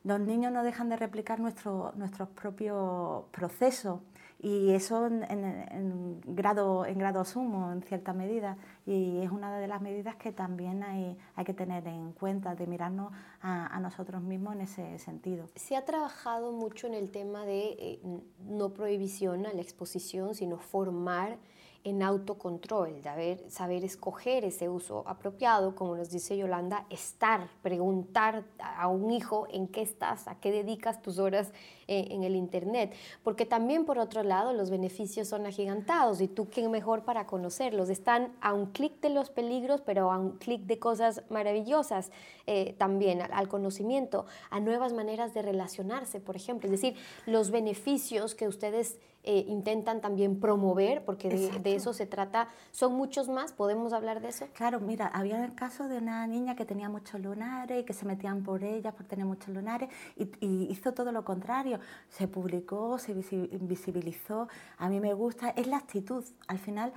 los 0.04 0.20
niños 0.20 0.52
no 0.52 0.62
dejan 0.62 0.90
de 0.90 0.96
replicar 0.96 1.40
nuestro, 1.40 1.92
nuestros 1.96 2.28
propios 2.30 3.24
procesos 3.30 4.00
y 4.42 4.72
eso 4.72 5.06
en, 5.06 6.20
grado, 6.26 6.84
en 6.84 6.98
grado 6.98 7.24
sumo, 7.24 7.70
en 7.70 7.80
cierta 7.82 8.12
medida, 8.12 8.56
y 8.84 9.20
es 9.22 9.30
una 9.30 9.56
de 9.56 9.68
las 9.68 9.80
medidas 9.80 10.16
que 10.16 10.32
también 10.32 10.82
hay, 10.82 11.16
hay 11.36 11.44
que 11.44 11.54
tener 11.54 11.86
en 11.86 12.12
cuenta, 12.12 12.56
de 12.56 12.66
mirarnos 12.66 13.12
a, 13.40 13.78
nosotros 13.78 14.20
mismos 14.20 14.54
en 14.56 14.62
ese 14.62 14.98
sentido. 14.98 15.48
Se 15.54 15.76
ha 15.76 15.84
trabajado 15.84 16.50
mucho 16.50 16.88
en 16.88 16.94
el 16.94 17.10
tema 17.10 17.44
de 17.44 17.76
eh, 17.78 18.00
no 18.40 18.70
prohibición 18.74 19.46
a 19.46 19.52
la 19.52 19.62
exposición, 19.62 20.34
sino 20.34 20.58
formar 20.58 21.38
en 21.84 22.02
autocontrol, 22.02 23.02
de 23.02 23.44
saber 23.48 23.84
escoger 23.84 24.44
ese 24.44 24.68
uso 24.68 25.02
apropiado, 25.06 25.74
como 25.74 25.96
nos 25.96 26.10
dice 26.10 26.36
Yolanda, 26.36 26.86
estar, 26.90 27.48
preguntar 27.62 28.44
a 28.58 28.86
un 28.88 29.10
hijo 29.10 29.48
en 29.50 29.66
qué 29.66 29.82
estás, 29.82 30.28
a 30.28 30.36
qué 30.36 30.52
dedicas 30.52 31.02
tus 31.02 31.18
horas 31.18 31.52
eh, 31.88 32.08
en 32.10 32.22
el 32.22 32.36
Internet, 32.36 32.94
porque 33.24 33.46
también 33.46 33.84
por 33.84 33.98
otro 33.98 34.22
lado 34.22 34.52
los 34.52 34.70
beneficios 34.70 35.26
son 35.26 35.44
agigantados 35.46 36.20
y 36.20 36.28
tú 36.28 36.48
quién 36.48 36.70
mejor 36.70 37.04
para 37.04 37.26
conocerlos. 37.26 37.88
Están 37.88 38.32
a 38.40 38.52
un 38.52 38.66
clic 38.66 39.00
de 39.00 39.10
los 39.10 39.30
peligros, 39.30 39.80
pero 39.80 40.12
a 40.12 40.18
un 40.18 40.38
clic 40.38 40.62
de 40.62 40.78
cosas 40.78 41.22
maravillosas 41.30 42.12
eh, 42.46 42.76
también, 42.78 43.22
al, 43.22 43.48
conocimiento, 43.48 44.26
a 44.50 44.60
nuevas 44.60 44.92
maneras 44.92 45.34
de 45.34 45.42
relacionarse, 45.42 46.20
por 46.20 46.36
ejemplo. 46.36 46.68
Es 46.68 46.80
decir, 46.80 46.96
los 47.26 47.50
beneficios 47.50 48.36
que 48.36 48.46
ustedes 48.46 48.98
eh, 49.24 49.44
intentan 49.46 50.00
también 50.00 50.40
promover, 50.40 51.04
porque 51.04 51.28
de, 51.28 51.74
eso 51.74 51.92
se 51.92 52.06
trata, 52.06 52.48
son 52.72 52.94
muchos 52.94 53.28
más, 53.28 53.52
¿podemos 53.52 53.92
hablar 53.92 54.20
de 54.20 54.28
eso? 54.28 54.48
Claro, 54.54 54.80
mira, 54.80 55.06
había 55.06 55.44
el 55.44 55.54
caso 55.54 55.86
de 55.88 55.98
una 55.98 56.26
niña 56.26 56.56
que 56.56 56.64
tenía 56.64 56.88
muchos 56.88 57.20
lunares 57.20 57.82
y 57.82 57.84
que 57.84 57.92
se 57.92 58.04
metían 58.04 58.42
por 58.42 58.64
ella 58.64 58.92
por 58.92 59.06
tener 59.06 59.24
muchos 59.24 59.54
lunares 59.54 59.88
y, 60.16 60.24
y 60.40 60.68
hizo 60.70 60.92
todo 60.92 61.12
lo 61.12 61.24
contrario, 61.24 61.78
se 62.08 62.26
publicó, 62.26 62.98
se 62.98 63.14
visibilizó, 63.14 64.48
a 64.78 64.88
mí 64.88 64.98
me 64.98 65.14
gusta, 65.14 65.50
es 65.50 65.66
la 65.66 65.76
actitud, 65.76 66.24
al 66.48 66.58
final 66.58 66.92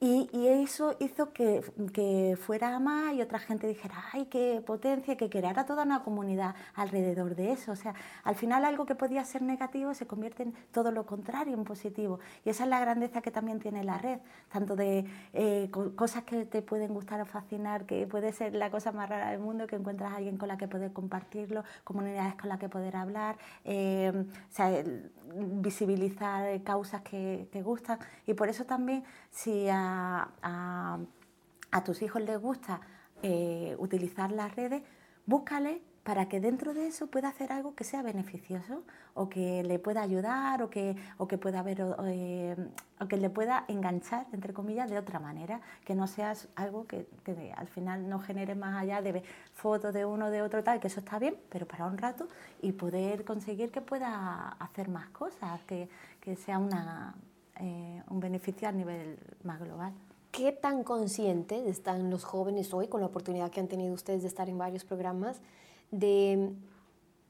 y, 0.00 0.28
eso 0.46 0.96
hizo 1.00 1.32
que, 1.32 1.60
que, 1.92 2.38
fuera 2.40 2.78
más 2.78 3.14
y 3.14 3.22
otra 3.22 3.40
gente 3.40 3.66
dijera, 3.66 3.96
ay, 4.12 4.26
qué 4.26 4.62
potencia, 4.64 5.16
que 5.16 5.28
creara 5.28 5.66
toda 5.66 5.82
una 5.82 6.04
comunidad 6.04 6.54
alrededor 6.74 7.34
de 7.34 7.52
eso. 7.52 7.72
O 7.72 7.76
sea, 7.76 7.94
al 8.22 8.36
final 8.36 8.64
algo 8.64 8.86
que 8.86 8.94
podía 8.94 9.24
ser 9.24 9.42
negativo 9.42 9.94
se 9.94 10.06
convierte 10.06 10.44
en 10.44 10.52
todo 10.70 10.92
lo 10.92 11.04
contrario, 11.04 11.54
en 11.54 11.64
positivo. 11.64 12.20
Y 12.44 12.50
esa 12.50 12.62
es 12.62 12.70
la 12.70 12.78
grandeza 12.78 13.22
que 13.22 13.32
también 13.32 13.58
tiene 13.58 13.82
la 13.82 13.98
red, 13.98 14.20
tanto 14.52 14.76
de 14.76 15.04
eh, 15.32 15.68
cosas 15.96 16.22
que 16.22 16.44
te 16.44 16.62
pueden 16.62 16.94
gustar 16.94 17.20
o 17.20 17.26
fascinar, 17.26 17.84
que 17.84 18.06
puede 18.06 18.32
ser 18.32 18.54
la 18.54 18.70
cosa 18.70 18.92
más 18.92 19.08
rara 19.08 19.30
del 19.30 19.40
mundo, 19.40 19.66
que 19.66 19.76
encuentras 19.76 20.12
a 20.12 20.16
alguien 20.16 20.36
con 20.36 20.46
la 20.46 20.56
que 20.56 20.68
poder 20.68 20.92
compartirlo, 20.92 21.64
comunidades 21.82 22.36
con 22.36 22.48
las 22.48 22.60
que 22.60 22.68
poder 22.68 22.94
hablar, 22.94 23.36
eh, 23.64 24.12
o 24.14 24.54
sea, 24.54 24.70
visibilizar 25.34 26.62
causas 26.62 27.02
que 27.02 27.48
te 27.50 27.62
gustan. 27.62 27.98
Y 28.26 28.34
por 28.34 28.48
eso 28.48 28.64
también, 28.64 29.02
si 29.30 29.68
a, 29.68 29.87
tus 31.84 32.02
hijos 32.02 32.22
les 32.22 32.38
gusta 32.40 32.80
eh, 33.22 33.74
utilizar 33.78 34.30
las 34.30 34.54
redes, 34.54 34.82
búscale 35.26 35.80
para 36.08 36.26
que 36.26 36.40
dentro 36.40 36.72
de 36.72 36.86
eso 36.86 37.08
pueda 37.08 37.28
hacer 37.28 37.52
algo 37.52 37.74
que 37.74 37.84
sea 37.84 38.00
beneficioso 38.00 38.82
o 39.12 39.28
que 39.28 39.62
le 39.62 39.78
pueda 39.78 40.00
ayudar 40.00 40.62
o 40.62 40.70
que, 40.70 40.96
o 41.18 41.28
que 41.28 41.36
pueda 41.36 41.62
eh, 41.66 42.56
o 42.98 43.08
que 43.08 43.16
le 43.18 43.28
pueda 43.28 43.66
enganchar, 43.68 44.26
entre 44.32 44.54
comillas, 44.54 44.88
de 44.88 44.96
otra 44.96 45.18
manera, 45.18 45.60
que 45.84 45.94
no 45.94 46.06
sea 46.06 46.32
algo 46.54 46.86
que, 46.86 47.06
al 47.54 47.68
final 47.68 48.08
no 48.08 48.20
genere 48.20 48.54
más 48.54 48.80
allá 48.80 49.02
de 49.02 49.22
fotos 49.52 49.92
de 49.92 50.06
uno, 50.06 50.30
de 50.30 50.40
otro, 50.40 50.64
tal, 50.64 50.80
que 50.80 50.86
eso 50.86 51.00
está 51.00 51.18
bien, 51.18 51.36
pero 51.50 51.66
para 51.66 51.84
un 51.84 51.98
rato 51.98 52.26
y 52.62 52.72
poder 52.72 53.26
conseguir 53.26 53.70
que 53.70 53.82
pueda 53.82 54.56
hacer 54.60 54.88
más 54.88 55.10
cosas, 55.10 55.60
que, 55.66 55.90
que 56.22 56.36
sea 56.36 56.58
una, 56.58 57.14
eh, 57.60 58.02
un 58.08 58.20
beneficio 58.20 58.68
a 58.68 58.72
nivel 58.72 59.18
más 59.42 59.60
global. 59.60 59.92
¿Qué 60.30 60.52
tan 60.52 60.84
conscientes 60.84 61.66
están 61.66 62.10
los 62.10 62.24
jóvenes 62.24 62.72
hoy, 62.74 62.88
con 62.88 63.00
la 63.00 63.06
oportunidad 63.06 63.50
que 63.50 63.60
han 63.60 63.68
tenido 63.68 63.94
ustedes 63.94 64.22
de 64.22 64.28
estar 64.28 64.48
en 64.48 64.58
varios 64.58 64.84
programas, 64.84 65.40
de 65.90 66.52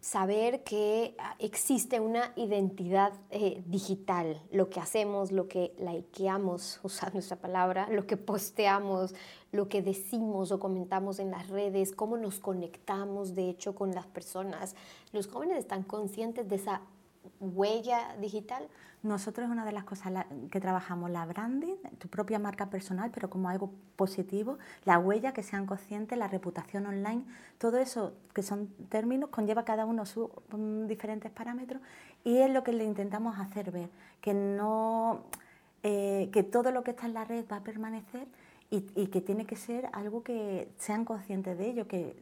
saber 0.00 0.62
que 0.62 1.16
existe 1.38 2.00
una 2.00 2.32
identidad 2.37 3.12
eh, 3.30 3.62
digital, 3.66 4.40
lo 4.52 4.70
que 4.70 4.80
hacemos, 4.80 5.32
lo 5.32 5.49
que 5.49 5.75
likeamos, 5.78 6.80
usando 6.85 7.14
nuestra 7.14 7.37
palabra, 7.37 7.88
lo 7.90 8.06
que 8.06 8.16
posteamos, 8.16 9.14
lo 9.50 9.68
que 9.68 9.82
decimos 9.82 10.52
o 10.52 10.61
comentamos 10.61 11.18
en 11.18 11.30
las 11.30 11.49
redes, 11.49 11.92
cómo 11.92 12.16
nos 12.16 12.38
conectamos 12.38 13.35
de 13.35 13.49
hecho 13.49 13.75
con 13.75 13.94
las 13.94 14.06
personas. 14.06 14.76
¿Los 15.12 15.26
jóvenes 15.26 15.58
están 15.58 15.82
conscientes 15.82 16.49
de 16.49 16.56
esa 16.56 16.82
huella 17.40 18.16
digital? 18.20 18.68
Nosotros 19.02 19.47
es 19.47 19.52
una 19.52 19.64
de 19.64 19.70
las 19.73 19.85
cosas 19.85 20.26
que 20.50 20.61
trabajamos, 20.61 21.11
la 21.11 21.25
branding, 21.25 21.76
tu 21.99 22.08
propia 22.08 22.38
marca 22.40 22.68
personal, 22.68 23.11
pero 23.14 23.30
como 23.30 23.49
algo 23.49 23.70
positivo, 23.94 24.58
la 24.85 24.99
huella, 24.99 25.32
que 25.32 25.44
sean 25.44 25.66
conscientes, 25.66 26.18
la 26.18 26.26
reputación 26.26 26.87
online, 26.87 27.23
todo 27.58 27.78
eso 27.78 28.14
que 28.35 28.42
son 28.42 28.68
términos 28.88 29.30
conlleva 29.30 29.64
cada 29.64 29.87
uno 29.87 30.04
sus 30.04 30.28
mm, 30.50 30.87
diferentes 30.87 31.30
parámetros 31.30 31.80
y 32.25 32.38
es 32.38 32.50
lo 32.50 32.64
que 32.64 32.73
le 32.73 32.85
intentamos 32.85 33.38
hacer 33.38 33.70
ver, 33.70 33.88
que 34.20 34.35
no, 34.35 35.20
eh, 35.85 36.28
que 36.32 36.42
todo 36.42 36.73
lo 36.73 36.82
que 36.82 36.90
está 36.90 37.06
en 37.06 37.14
la 37.14 37.25
red 37.25 37.44
va 37.50 37.58
a 37.58 37.62
permanecer 37.62 38.26
y, 38.70 39.06
que 39.06 39.20
tiene 39.22 39.46
que 39.46 39.56
ser 39.56 39.88
algo 39.92 40.22
que 40.22 40.68
sean 40.76 41.04
conscientes 41.04 41.56
de 41.56 41.70
ello, 41.70 41.88
que, 41.88 42.16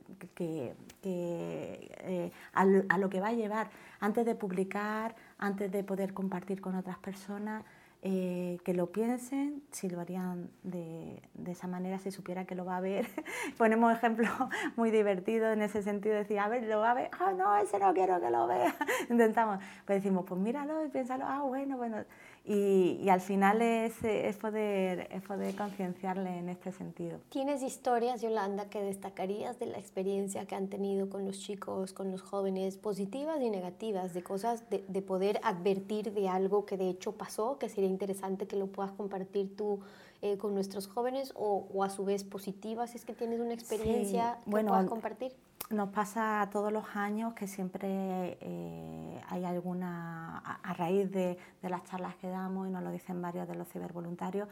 eh, 1.03 2.31
a, 2.53 2.65
lo 2.99 3.11
que 3.11 3.21
va 3.21 3.29
a 3.29 3.33
llevar 3.33 3.71
antes 3.99 4.25
de 4.25 4.35
publicar, 4.37 5.17
antes 5.39 5.73
de 5.73 5.83
poder 5.83 6.15
compartir 6.15 6.61
con 6.61 6.77
otras 6.77 6.99
personas, 6.99 7.65
eh, 8.03 8.59
que 8.65 8.75
lo 8.75 8.93
piensen, 8.93 9.65
si 9.73 9.89
lo 9.89 10.01
harían 10.01 10.49
de, 10.63 11.21
esa 11.47 11.67
manera, 11.67 11.99
si 11.99 12.13
supiera 12.13 12.45
que 12.45 12.55
lo 12.55 12.65
va 12.65 12.77
a 12.77 12.81
ver. 12.81 13.09
Ponemos 13.59 13.93
ejemplos 13.93 14.31
muy 14.77 14.93
divertidos 14.93 15.53
en 15.53 15.63
ese 15.63 15.83
sentido, 15.83 16.15
decir, 16.15 16.39
a 16.39 16.47
ver, 16.47 16.63
lo 16.65 16.79
va 16.79 16.93
a 16.93 16.95
ver, 16.95 17.11
ah, 17.19 17.33
no, 17.37 17.57
ese 17.57 17.81
no 17.81 17.93
quiero 17.93 18.21
que 18.21 18.31
lo 18.31 18.47
vea. 18.47 18.73
Intentamos, 19.11 19.59
pues 19.85 20.01
decimos, 20.01 20.25
pues 20.29 20.41
míralo 20.41 20.85
y 20.85 20.89
piénsalo, 20.89 21.25
ah, 21.27 21.43
bueno, 21.43 21.77
bueno. 21.77 22.05
Y, 22.49 23.09
al 23.09 23.21
final 23.21 23.61
es, 23.61 24.05
es 24.05 24.37
poder, 24.37 25.09
es 25.11 25.23
poder 25.23 25.55
concienciarle 25.57 26.39
en 26.39 26.49
este 26.49 26.71
sentido. 26.71 27.19
¿Tienes 27.29 27.63
historias, 27.63 28.23
Yolanda, 28.23 28.69
que 28.71 28.81
destacarías 28.81 29.59
de 29.59 29.67
la 29.67 29.79
experiencia 29.79 30.47
que 30.47 30.55
han 30.55 30.69
tenido 30.69 31.09
con 31.09 31.25
los 31.25 31.41
chicos, 31.41 31.93
con 31.93 32.13
los 32.13 32.23
jóvenes, 32.23 32.77
positivas 32.77 33.41
y 33.41 33.51
negativas, 33.51 34.15
de 34.15 34.23
cosas, 34.23 34.71
de, 34.71 34.85
de 34.87 35.03
poder 35.03 35.41
advertir 35.43 36.13
de 36.13 36.29
algo 36.29 36.67
que 36.67 36.77
de 36.77 36.89
hecho 36.89 37.13
pasó, 37.13 37.59
que 37.59 37.69
sería 37.69 37.91
interesante 37.91 38.47
que 38.47 38.57
lo 38.57 38.69
puedas 38.69 38.93
compartir 38.93 39.57
tú 39.57 39.81
eh, 40.23 40.39
con 40.39 40.55
nuestros 40.55 40.87
jóvenes 40.87 41.33
o, 41.35 41.67
o, 41.75 41.85
a 41.85 41.91
su 41.91 42.05
vez 42.05 42.25
positivas, 42.25 42.91
si 42.91 42.97
es 42.97 43.05
que 43.05 43.13
tienes 43.13 43.39
una 43.39 43.53
experiencia 43.53 44.39
que 44.45 44.51
bueno, 44.51 44.71
puedas 44.71 44.87
compartir? 44.87 45.33
Nos 45.71 45.89
pasa 45.89 46.49
todos 46.53 46.73
los 46.73 46.85
años 46.95 47.35
que 47.35 47.49
siempre 47.49 48.39
eh, 48.41 49.21
hay 49.29 49.45
alguna, 49.45 50.39
a, 50.39 50.73
raíz 50.75 51.11
de, 51.11 51.37
las 51.63 51.83
charlas 51.83 52.15
que 52.17 52.29
damos, 52.29 52.69
y 52.69 52.71
nos 52.71 52.85
lo 52.85 52.93
dicen 52.93 53.21
varios 53.21 53.49
de 53.49 53.57
los 53.57 53.69
cibervoluntarios, 53.69 54.49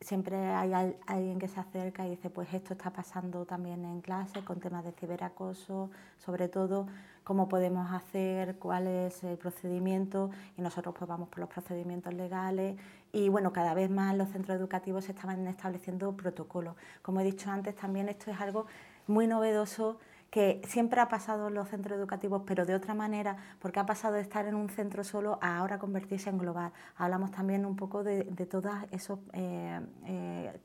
siempre 0.00 0.36
hay 0.36 0.72
alguien 1.06 1.40
que 1.40 1.48
se 1.48 1.58
acerca 1.58 2.06
y 2.06 2.10
dice, 2.10 2.30
pues 2.30 2.54
esto 2.54 2.74
está 2.74 2.92
pasando 2.92 3.44
también 3.44 3.84
en 3.84 4.00
clase 4.02 4.44
con 4.44 4.60
temas 4.60 4.84
de 4.84 4.92
ciberacoso, 4.92 5.90
sobre 6.16 6.48
todo 6.48 6.86
cómo 7.24 7.48
podemos 7.48 7.90
hacer, 7.92 8.56
cuál 8.60 8.86
es 8.86 9.24
el 9.24 9.38
procedimiento 9.38 10.30
y 10.56 10.62
nosotros 10.62 10.94
pues 10.96 11.08
vamos 11.08 11.28
por 11.28 11.40
los 11.40 11.48
procedimientos 11.48 12.14
legales 12.14 12.76
y 13.12 13.28
bueno, 13.28 13.52
cada 13.52 13.74
vez 13.74 13.90
más 13.90 14.16
los 14.16 14.28
centros 14.28 14.56
educativos 14.56 15.06
se 15.06 15.12
estaban 15.12 15.44
estableciendo 15.48 16.16
protocolos. 16.16 16.76
Como 17.02 17.20
he 17.20 17.24
dicho 17.24 17.50
antes, 17.50 17.74
también 17.74 18.08
esto 18.08 18.30
es 18.30 18.40
algo 18.40 18.66
muy 19.08 19.26
novedoso 19.26 19.98
que 20.32 20.62
siempre 20.66 20.98
ha 20.98 21.10
pasado 21.10 21.48
en 21.48 21.54
los 21.54 21.68
centros 21.68 21.98
educativos, 21.98 22.42
pero 22.46 22.64
de 22.64 22.74
otra 22.74 22.94
manera, 22.94 23.36
porque 23.58 23.80
ha 23.80 23.84
pasado 23.84 24.14
de 24.14 24.22
estar 24.22 24.46
en 24.46 24.54
un 24.54 24.70
centro 24.70 25.04
solo 25.04 25.38
a 25.42 25.58
ahora 25.58 25.78
convertirse 25.78 26.30
en 26.30 26.38
global. 26.38 26.72
Hablamos 26.96 27.32
también 27.32 27.66
un 27.66 27.76
poco 27.76 28.02
de, 28.02 28.24
todas 28.50 28.86
esas 28.92 29.18
eh, 29.34 29.78
eh, 30.06 30.58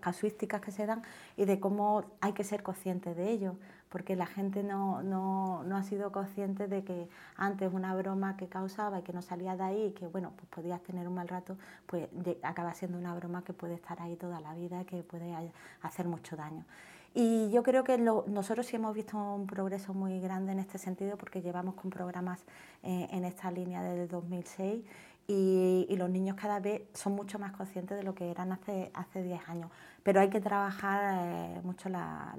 casuísticas 0.00 0.60
que 0.60 0.70
se 0.70 0.84
dan 0.84 1.00
y 1.38 1.46
de 1.46 1.58
cómo 1.58 2.04
hay 2.20 2.34
que 2.34 2.44
ser 2.44 2.62
conscientes 2.62 3.16
de 3.16 3.30
ello 3.30 3.56
porque 3.88 4.16
la 4.16 4.26
gente 4.26 4.62
no, 4.62 5.02
no, 5.02 5.64
no, 5.64 5.76
ha 5.78 5.82
sido 5.82 6.12
consciente 6.12 6.68
de 6.68 6.84
que 6.84 7.08
antes 7.36 7.72
una 7.72 7.94
broma 7.94 8.36
que 8.36 8.48
causaba 8.48 9.00
y 9.00 9.02
que 9.02 9.14
no 9.14 9.22
salía 9.22 9.56
de 9.56 9.64
ahí, 9.64 9.92
que 9.98 10.06
bueno, 10.06 10.32
pues 10.36 10.46
podías 10.48 10.80
tener 10.82 11.08
un 11.08 11.14
mal 11.14 11.26
rato, 11.26 11.56
pues 11.86 12.06
acaba 12.42 12.72
siendo 12.74 12.98
una 12.98 13.14
broma 13.14 13.42
que 13.42 13.52
puede 13.52 13.74
estar 13.74 14.00
ahí 14.00 14.14
toda 14.14 14.40
la 14.40 14.54
vida, 14.54 14.84
que 14.84 15.02
puede 15.02 15.34
hacer 15.82 16.06
mucho 16.06 16.36
daño. 16.36 16.64
Y 17.12 17.50
yo 17.50 17.62
creo 17.64 17.82
que 17.82 17.98
nosotros 17.98 18.66
sí 18.66 18.76
hemos 18.76 18.94
visto 18.94 19.16
un 19.16 19.46
progreso 19.46 19.92
muy 19.92 20.20
grande 20.20 20.52
en 20.52 20.60
este 20.60 20.78
sentido 20.78 21.16
porque 21.16 21.42
llevamos 21.42 21.74
con 21.74 21.90
programas 21.90 22.44
eh, 22.84 23.08
en 23.10 23.24
esta 23.24 23.50
línea 23.50 23.82
desde 23.82 24.06
2006 24.06 24.84
y, 25.26 25.86
y, 25.88 25.96
los 25.96 26.08
niños 26.08 26.36
cada 26.36 26.60
vez 26.60 26.82
son 26.94 27.14
mucho 27.14 27.38
más 27.38 27.52
conscientes 27.52 27.96
de 27.96 28.04
lo 28.04 28.14
que 28.14 28.30
eran 28.30 28.52
hace, 28.52 28.90
hace 28.94 29.22
10 29.22 29.48
años 29.48 29.70
pero 30.02 30.20
hay 30.20 30.30
que 30.30 30.40
trabajar 30.40 31.18
eh, 31.20 31.60
mucho 31.62 31.88
la, 31.88 32.34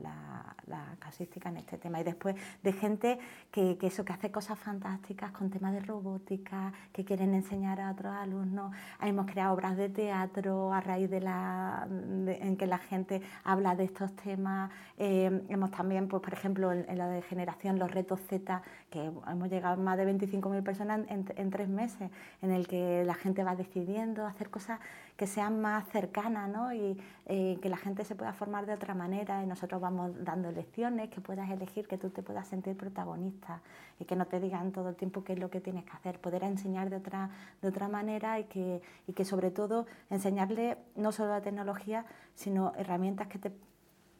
casística 0.99 1.49
en 1.49 1.57
este 1.57 1.77
tema. 1.77 1.99
Y 1.99 2.03
después 2.03 2.35
de 2.63 2.71
gente 2.71 3.19
que, 3.51 3.77
eso, 3.81 4.05
que 4.05 4.13
hace 4.13 4.31
cosas 4.31 4.57
fantásticas 4.57 5.31
con 5.31 5.49
temas 5.49 5.73
de 5.73 5.81
robótica, 5.81 6.71
que 6.93 7.03
quieren 7.03 7.33
enseñar 7.33 7.81
a 7.81 7.91
otros 7.91 8.13
alumnos. 8.13 8.73
Hemos 9.01 9.25
creado 9.25 9.53
obras 9.53 9.75
de 9.75 9.89
teatro 9.89 10.73
a 10.73 10.79
raíz 10.79 11.09
de 11.09 11.19
la 11.19 11.85
en 11.89 12.55
que 12.55 12.67
la 12.67 12.77
gente 12.77 13.21
habla 13.43 13.75
de 13.75 13.83
estos 13.83 14.15
temas. 14.15 14.71
Eh, 14.97 15.43
hemos 15.49 15.71
también, 15.71 16.07
pues, 16.07 16.21
por 16.21 16.33
ejemplo, 16.33 16.71
en, 16.71 16.97
la 16.97 17.09
de 17.09 17.21
generación, 17.21 17.77
los 17.77 17.91
retos 17.91 18.21
Z, 18.29 18.61
que 18.89 19.11
hemos 19.27 19.49
llegado 19.49 19.73
a 19.73 19.83
más 19.83 19.97
de 19.97 20.05
25.000 20.07 20.63
personas 20.63 21.01
en, 21.09 21.25
en 21.35 21.49
tres 21.49 21.67
meses, 21.67 22.09
en 22.41 22.51
el 22.51 22.67
que 22.67 23.03
la 23.05 23.15
gente 23.15 23.43
va 23.43 23.55
decidiendo 23.55 24.25
hacer 24.25 24.49
cosas 24.49 24.79
que 25.21 25.27
sean 25.27 25.61
más 25.61 25.87
cercanas 25.89 26.49
¿no? 26.49 26.73
y 26.73 26.97
eh, 27.27 27.59
que 27.61 27.69
la 27.69 27.77
gente 27.77 28.03
se 28.05 28.15
pueda 28.15 28.33
formar 28.33 28.65
de 28.65 28.73
otra 28.73 28.95
manera 28.95 29.43
y 29.43 29.45
nosotros 29.45 29.79
vamos 29.79 30.11
dando 30.23 30.51
lecciones, 30.51 31.11
que 31.11 31.21
puedas 31.21 31.47
elegir, 31.51 31.87
que 31.87 31.99
tú 31.99 32.09
te 32.09 32.23
puedas 32.23 32.47
sentir 32.47 32.75
protagonista 32.75 33.61
y 33.99 34.05
que 34.05 34.15
no 34.15 34.25
te 34.25 34.39
digan 34.39 34.71
todo 34.71 34.89
el 34.89 34.95
tiempo 34.95 35.23
qué 35.23 35.33
es 35.33 35.39
lo 35.39 35.51
que 35.51 35.61
tienes 35.61 35.85
que 35.85 35.91
hacer, 35.91 36.19
poder 36.19 36.43
enseñar 36.43 36.89
de 36.89 36.95
otra, 36.95 37.29
de 37.61 37.67
otra 37.67 37.87
manera 37.87 38.39
y 38.39 38.45
que, 38.45 38.81
y 39.05 39.13
que 39.13 39.23
sobre 39.23 39.51
todo 39.51 39.85
enseñarle 40.09 40.79
no 40.95 41.11
solo 41.11 41.29
la 41.29 41.41
tecnología, 41.41 42.03
sino 42.33 42.73
herramientas 42.75 43.27
que 43.27 43.37
te 43.37 43.51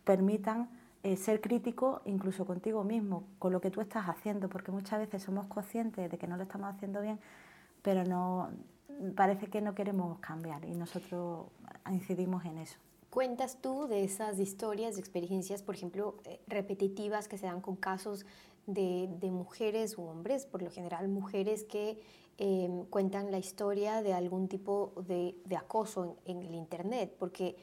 permitan 0.04 0.70
eh, 1.02 1.18
ser 1.18 1.42
crítico 1.42 2.04
incluso 2.06 2.46
contigo 2.46 2.84
mismo, 2.84 3.24
con 3.40 3.54
lo 3.54 3.60
que 3.60 3.72
tú 3.72 3.82
estás 3.82 4.08
haciendo, 4.08 4.50
porque 4.50 4.72
muchas 4.72 5.00
veces 5.00 5.24
somos 5.24 5.48
conscientes 5.48 6.12
de 6.12 6.18
que 6.20 6.28
no 6.28 6.38
lo 6.38 6.44
estamos 6.44 6.72
haciendo 6.76 7.02
bien, 7.02 7.20
pero 7.82 8.04
no, 8.04 8.52
parece 9.16 9.48
que 9.48 9.62
no 9.62 9.76
queremos 9.76 10.20
cambiar 10.20 10.66
y 10.66 10.74
nosotros 10.74 11.48
incidimos 11.90 12.46
en 12.46 12.58
eso. 12.58 12.78
Cuentas 13.10 13.58
tú 13.62 13.88
de 13.88 14.04
esas 14.04 14.40
historias, 14.40 14.96
de 14.96 15.02
experiencias, 15.02 15.64
por 15.64 15.76
ejemplo, 15.76 16.16
eh, 16.24 16.40
repetitivas 16.48 17.28
que 17.28 17.38
se 17.38 17.46
dan 17.46 17.60
con 17.60 17.76
casos 17.76 18.26
de, 18.68 19.10
mujeres 19.24 19.98
u 19.98 20.04
hombres, 20.04 20.46
por 20.46 20.62
lo 20.62 20.72
general 20.72 21.10
mujeres 21.10 21.66
que 21.66 22.00
em, 22.38 22.86
cuentan 22.86 23.30
la 23.30 23.38
historia 23.38 24.02
de 24.02 24.14
algún 24.14 24.48
tipo 24.48 24.94
de, 25.08 25.36
acoso 25.58 26.18
en, 26.26 26.38
en, 26.38 26.44
el 26.48 26.56
Internet, 26.56 27.14
porque 27.20 27.58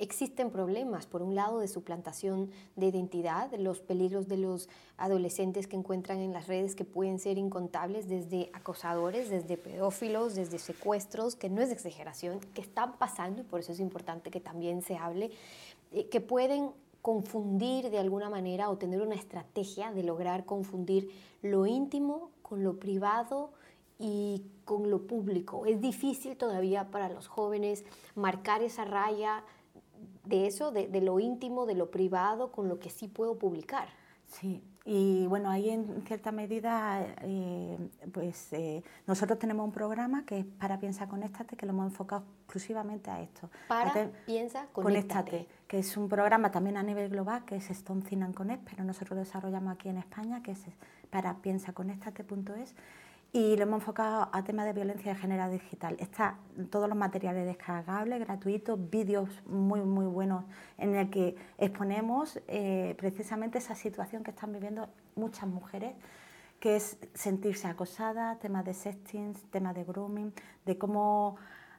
existen 0.00 0.50
problemas, 0.50 1.06
por 1.06 1.22
un 1.22 1.34
lado, 1.34 1.60
de 1.60 1.68
suplantación 1.68 2.50
de 2.74 2.86
identidad, 2.86 3.52
los 3.58 3.80
peligros 3.80 4.28
de 4.28 4.38
los 4.38 4.68
adolescentes 4.96 5.66
que 5.66 5.76
encuentran 5.76 6.18
en 6.18 6.32
las 6.32 6.46
redes 6.48 6.74
que 6.74 6.84
pueden 6.84 7.18
ser 7.18 7.36
incontables, 7.36 8.08
desde 8.08 8.50
acosadores, 8.54 9.28
desde 9.28 9.58
pedófilos, 9.58 10.34
desde 10.34 10.58
secuestros, 10.58 11.36
que 11.36 11.50
no 11.50 11.60
es 11.60 11.70
exageración, 11.70 12.40
que 12.54 12.62
están 12.62 12.96
pasando 12.98 13.42
y 13.42 13.44
por 13.44 13.60
eso 13.60 13.72
es 13.72 13.80
importante 13.80 14.30
que 14.30 14.40
también 14.40 14.82
se 14.82 14.96
hable, 14.96 15.30
eh, 15.92 16.08
que 16.08 16.20
pueden 16.20 16.70
confundir 17.02 17.90
de 17.90 17.98
alguna 17.98 18.30
manera 18.30 18.70
o 18.70 18.78
tener 18.78 19.02
una 19.02 19.14
estrategia 19.14 19.92
de 19.92 20.02
lograr 20.02 20.44
confundir 20.44 21.10
lo 21.42 21.66
íntimo 21.66 22.30
con 22.42 22.64
lo 22.64 22.78
privado 22.78 23.52
y 23.98 24.42
con 24.64 24.90
lo 24.90 25.06
público. 25.06 25.66
Es 25.66 25.80
difícil 25.80 26.36
todavía 26.36 26.90
para 26.90 27.10
los 27.10 27.28
jóvenes 27.28 27.84
marcar 28.14 28.62
esa 28.62 28.84
raya 28.84 29.44
de 30.30 30.46
eso, 30.46 30.70
de, 30.70 31.00
lo 31.00 31.20
íntimo, 31.20 31.66
de 31.66 31.74
lo 31.74 31.90
privado, 31.90 32.52
con 32.52 32.68
lo 32.68 32.78
que 32.78 32.88
sí 32.88 33.08
puedo 33.08 33.38
publicar. 33.38 33.88
Sí, 34.26 34.62
y 34.84 35.26
bueno, 35.26 35.50
ahí 35.50 35.70
en 35.70 36.02
cierta 36.06 36.30
medida, 36.30 37.04
eh, 37.22 37.76
pues 38.12 38.52
eh, 38.52 38.82
nosotros 39.06 39.38
tenemos 39.40 39.66
un 39.66 39.72
programa 39.72 40.24
que 40.24 40.38
es 40.38 40.46
Para 40.46 40.78
Piensa 40.78 41.08
Conéctate, 41.08 41.56
que 41.56 41.66
lo 41.66 41.72
hemos 41.72 41.86
enfocado 41.86 42.24
exclusivamente 42.44 43.10
a 43.10 43.20
esto. 43.20 43.50
Para 43.68 44.10
Piensa 44.24 44.68
Conéctate. 44.72 45.48
Que 45.66 45.80
es 45.80 45.96
un 45.96 46.08
programa 46.08 46.50
también 46.50 46.76
a 46.76 46.82
nivel 46.82 47.10
global, 47.10 47.44
que 47.44 47.56
es 47.56 47.70
Stone 47.70 48.04
Connect, 48.32 48.70
pero 48.70 48.84
nosotros 48.84 49.10
lo 49.10 49.24
desarrollamos 49.24 49.74
aquí 49.74 49.88
en 49.88 49.98
España, 49.98 50.42
que 50.42 50.52
es 50.52 50.60
para 51.10 51.34
piensaconéctate.es 51.38 52.74
y 53.32 53.56
lo 53.56 53.62
hemos 53.62 53.80
enfocado 53.80 54.28
a 54.32 54.42
temas 54.42 54.66
de 54.66 54.72
violencia 54.72 55.14
de 55.14 55.20
género 55.20 55.48
digital. 55.50 55.96
Está 56.00 56.38
todos 56.70 56.88
los 56.88 56.98
materiales 56.98 57.46
descargables, 57.46 58.18
gratuitos, 58.20 58.90
vídeos 58.90 59.28
muy, 59.46 59.80
muy 59.82 60.06
buenos 60.06 60.44
en 60.78 60.96
el 60.96 61.10
que 61.10 61.36
exponemos 61.58 62.40
eh, 62.48 62.94
precisamente 62.98 63.58
esa 63.58 63.76
situación 63.76 64.24
que 64.24 64.32
están 64.32 64.52
viviendo 64.52 64.88
muchas 65.14 65.48
mujeres, 65.48 65.94
que 66.58 66.76
es 66.76 66.98
sentirse 67.14 67.68
acosada, 67.68 68.36
temas 68.40 68.64
de 68.64 68.74
sexting, 68.74 69.34
temas 69.50 69.74
de 69.74 69.84
grooming, 69.84 70.32
de 70.66 70.78
cómo... 70.78 71.36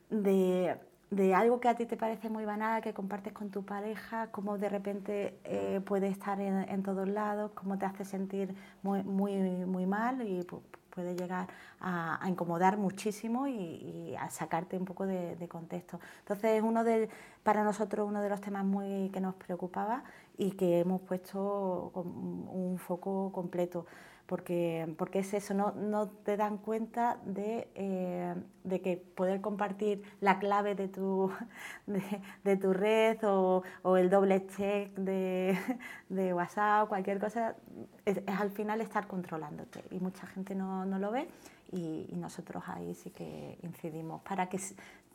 De, 0.10 0.78
de 1.10 1.36
algo 1.36 1.60
que 1.60 1.68
a 1.68 1.76
ti 1.76 1.86
te 1.86 1.98
parece 1.98 2.30
muy 2.30 2.46
banal, 2.46 2.82
que 2.82 2.94
compartes 2.94 3.34
con 3.34 3.50
tu 3.52 3.64
pareja, 3.66 4.32
cómo 4.32 4.58
de 4.58 4.70
repente 4.70 5.40
eh, 5.44 5.82
puede 5.86 6.08
estar 6.08 6.40
en, 6.40 6.84
todos 6.84 7.08
lados, 7.08 7.52
cómo 7.54 7.78
te 7.78 7.86
hace 7.86 8.06
sentir 8.06 8.56
muy, 8.82 9.04
muy, 9.04 9.34
muy 9.66 9.86
mal 9.86 10.22
y 10.26 10.46
puede 10.94 11.16
llegar 11.16 11.48
a, 11.80 12.20
incomodar 12.28 12.78
muchísimo 12.78 13.48
y, 13.48 14.16
a 14.20 14.30
sacarte 14.30 14.78
un 14.78 14.86
poco 14.86 15.06
de, 15.06 15.48
contexto. 15.50 16.00
Entonces 16.20 16.58
es 16.58 16.64
uno 16.64 16.84
de, 16.84 17.10
para 17.44 17.64
nosotros 17.64 18.08
uno 18.08 18.22
de 18.22 18.30
los 18.30 18.42
temas 18.42 18.64
muy 18.64 19.10
que 19.10 19.20
nos 19.20 19.36
preocupaba 19.36 20.04
y 20.38 20.52
que 20.52 20.80
hemos 20.80 21.02
puesto 21.02 21.92
un 21.96 22.78
foco 22.78 23.32
completo 23.32 23.86
porque, 24.32 24.88
porque 24.98 25.20
es 25.20 25.34
eso, 25.34 25.54
no, 25.54 25.74
no 25.74 26.08
te 26.08 26.38
dan 26.38 26.58
cuenta 26.58 27.20
de, 27.26 27.68
eh, 27.76 28.34
de, 28.64 28.80
que 28.80 28.96
poder 28.96 29.42
compartir 29.42 30.04
la 30.22 30.40
clave 30.40 30.74
de 30.74 30.88
tu, 30.88 31.30
de, 32.46 32.56
tu 32.56 32.72
red 32.72 33.18
o, 33.26 33.62
o, 33.82 33.98
el 33.98 34.10
doble 34.10 34.48
check 34.48 34.96
de, 34.96 35.58
de 36.08 36.34
WhatsApp, 36.34 36.88
cualquier 36.88 37.20
cosa, 37.20 37.58
es, 38.06 38.22
al 38.26 38.52
final 38.52 38.80
estar 38.80 39.06
controlándote 39.06 39.84
y 39.92 40.00
mucha 40.00 40.26
gente 40.28 40.56
no, 40.56 40.86
no 40.86 40.98
lo 40.98 41.12
ve 41.12 41.28
y, 41.74 42.08
nosotros 42.14 42.64
ahí 42.68 42.96
sí 42.96 43.10
que 43.10 43.58
incidimos 43.64 44.22
para 44.22 44.48
que 44.48 44.62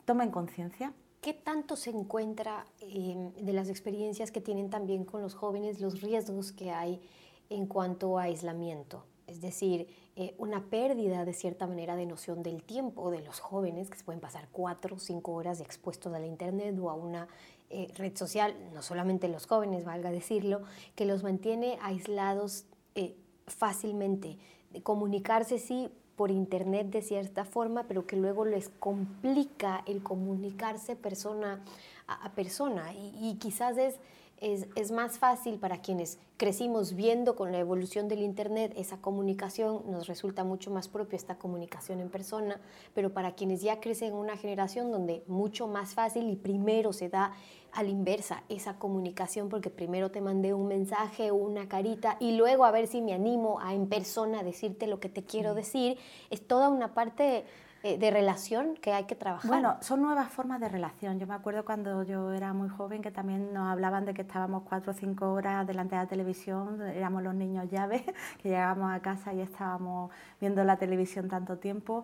tomen 0.05 0.29
conciencia. 0.29 0.93
¿Qué 1.21 1.33
tanto 1.33 1.75
se 1.75 1.89
encuentra 1.89 2.67
eh, 2.81 3.31
de 3.41 3.53
las 3.53 3.67
experiencias 3.69 4.29
que 4.29 4.41
tienen 4.41 4.69
también 4.69 5.05
con 5.05 5.23
los 5.23 5.33
jóvenes, 5.33 5.81
los 5.81 6.01
riesgos 6.01 6.51
que 6.51 6.69
hay? 6.69 7.01
En 7.49 7.65
cuanto 7.65 8.17
a 8.17 8.23
aislamiento, 8.23 9.03
es 9.27 9.41
decir, 9.41 9.87
eh, 10.15 10.33
una 10.39 10.63
pérdida 10.63 11.25
de 11.25 11.33
cierta 11.33 11.67
manera 11.67 11.95
de 11.95 12.05
noción 12.05 12.41
del 12.41 12.63
tiempo 12.63 13.11
de 13.11 13.21
los 13.21 13.39
jóvenes 13.39 13.89
que 13.89 13.97
se 13.97 14.03
pueden 14.03 14.19
pasar 14.19 14.47
cuatro 14.51 14.95
o 14.95 14.99
cinco 14.99 15.33
horas 15.33 15.61
expuestos 15.61 16.13
a 16.13 16.19
la 16.19 16.25
internet 16.25 16.75
o 16.79 16.89
a 16.89 16.95
una 16.95 17.27
eh, 17.69 17.91
red 17.95 18.15
social, 18.17 18.55
no 18.73 18.81
solamente 18.81 19.27
los 19.27 19.45
jóvenes, 19.45 19.85
valga 19.85 20.09
decirlo, 20.09 20.61
que 20.95 21.05
los 21.05 21.21
mantiene 21.21 21.77
aislados 21.81 22.65
eh, 22.95 23.15
fácilmente, 23.45 24.37
comunicarse 24.83 25.59
sí 25.59 25.89
por 26.15 26.31
internet 26.31 26.87
de 26.87 27.03
cierta 27.03 27.45
forma, 27.45 27.83
pero 27.83 28.07
que 28.07 28.15
luego 28.15 28.43
les 28.43 28.69
complica 28.69 29.83
el 29.85 30.01
comunicarse 30.01 30.95
persona 30.95 31.63
a, 32.07 32.31
persona. 32.31 32.91
Y 32.93 33.35
quizás 33.39 33.77
es 33.77 33.99
es, 34.39 34.91
más 34.91 35.17
fácil 35.17 35.57
para 35.57 35.81
quienes 35.81 36.19
crecimos 36.37 36.93
viendo 36.93 37.35
con 37.35 37.51
la 37.51 37.59
evolución 37.59 38.07
del 38.07 38.21
Internet 38.21 38.73
esa 38.75 38.97
comunicación, 38.97 39.81
nos 39.89 40.07
resulta 40.07 40.43
mucho 40.43 40.69
más 40.69 40.87
propia 40.87 41.17
esta 41.17 41.37
comunicación 41.37 41.99
en 41.99 42.09
persona, 42.09 42.59
pero 42.93 43.13
para 43.13 43.33
quienes 43.33 43.61
ya 43.61 43.79
crecen 43.79 44.09
en 44.09 44.15
una 44.15 44.37
generación 44.37 44.91
donde 44.91 45.23
mucho 45.27 45.67
más 45.67 45.93
fácil 45.93 46.29
y 46.29 46.35
primero 46.35 46.93
se 46.93 47.09
da 47.09 47.33
a 47.73 47.83
la 47.83 47.89
inversa 47.89 48.43
esa 48.49 48.79
comunicación 48.79 49.49
porque 49.49 49.69
primero 49.69 50.11
te 50.11 50.21
mandé 50.21 50.53
un 50.53 50.67
mensaje 50.67 51.31
o 51.31 51.35
una 51.35 51.67
carita 51.67 52.17
y 52.19 52.37
luego 52.37 52.65
a 52.65 52.71
ver 52.71 52.87
si 52.87 53.01
me 53.01 53.13
animo 53.13 53.59
a 53.59 53.73
en 53.73 53.87
persona 53.87 54.43
decirte 54.43 54.87
lo 54.87 54.99
que 54.99 55.09
te 55.09 55.23
quiero 55.23 55.53
decir, 55.53 55.97
es 56.29 56.47
toda 56.47 56.69
una 56.69 56.93
parte 56.93 57.45
eh, 57.83 57.97
de 57.97 58.11
relación 58.11 58.75
que 58.75 58.93
hay 58.93 59.05
que 59.05 59.15
trabajar. 59.15 59.49
Bueno, 59.49 59.77
son 59.81 60.01
nuevas 60.01 60.29
formas 60.31 60.59
de 60.59 60.69
relación. 60.69 61.19
Yo 61.19 61.27
me 61.27 61.35
acuerdo 61.35 61.63
cuando 61.63 62.03
yo 62.03 62.31
era 62.33 62.53
muy 62.53 62.69
joven 62.69 63.01
que 63.01 63.11
también 63.11 63.53
nos 63.53 63.67
hablaban 63.67 64.05
de 64.05 64.13
que 64.13 64.23
estábamos 64.23 64.63
cuatro 64.63 64.91
o 64.91 64.95
cinco 64.95 65.31
horas 65.31 65.65
delante 65.67 65.95
de 65.95 66.01
la 66.01 66.07
televisión, 66.07 66.81
éramos 66.81 67.23
los 67.23 67.35
niños 67.35 67.69
llaves, 67.69 68.03
que 68.41 68.49
llegábamos 68.49 68.91
a 68.91 68.99
casa 69.01 69.33
y 69.33 69.41
estábamos 69.41 70.11
viendo 70.39 70.63
la 70.63 70.77
televisión 70.77 71.27
tanto 71.27 71.57
tiempo 71.57 72.03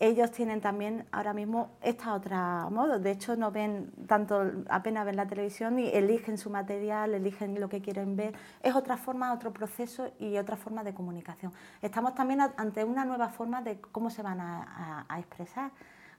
ellos 0.00 0.30
tienen 0.32 0.60
también 0.60 1.06
ahora 1.12 1.32
mismo 1.32 1.70
esta 1.80 2.14
otra 2.14 2.68
modo. 2.70 2.98
De 2.98 3.12
hecho, 3.12 3.36
no 3.36 3.50
ven 3.50 3.92
tanto, 4.06 4.42
apenas 4.68 5.06
ven 5.06 5.16
la 5.16 5.26
televisión 5.26 5.78
y 5.78 5.88
eligen 5.88 6.36
su 6.36 6.50
material, 6.50 7.14
eligen 7.14 7.60
lo 7.60 7.68
que 7.68 7.80
quieren 7.80 8.16
ver. 8.16 8.34
Es 8.62 8.74
otra 8.74 8.96
forma, 8.96 9.32
otro 9.32 9.52
proceso 9.52 10.10
y 10.18 10.36
otra 10.36 10.56
forma 10.56 10.82
de 10.82 10.94
comunicación. 10.94 11.52
Estamos 11.80 12.14
también 12.14 12.40
ante 12.40 12.84
una 12.84 13.04
nueva 13.04 13.28
forma 13.28 13.62
de 13.62 13.80
cómo 13.80 14.10
se 14.10 14.22
van 14.22 14.40
a, 14.40 15.06
expresar. 15.18 15.70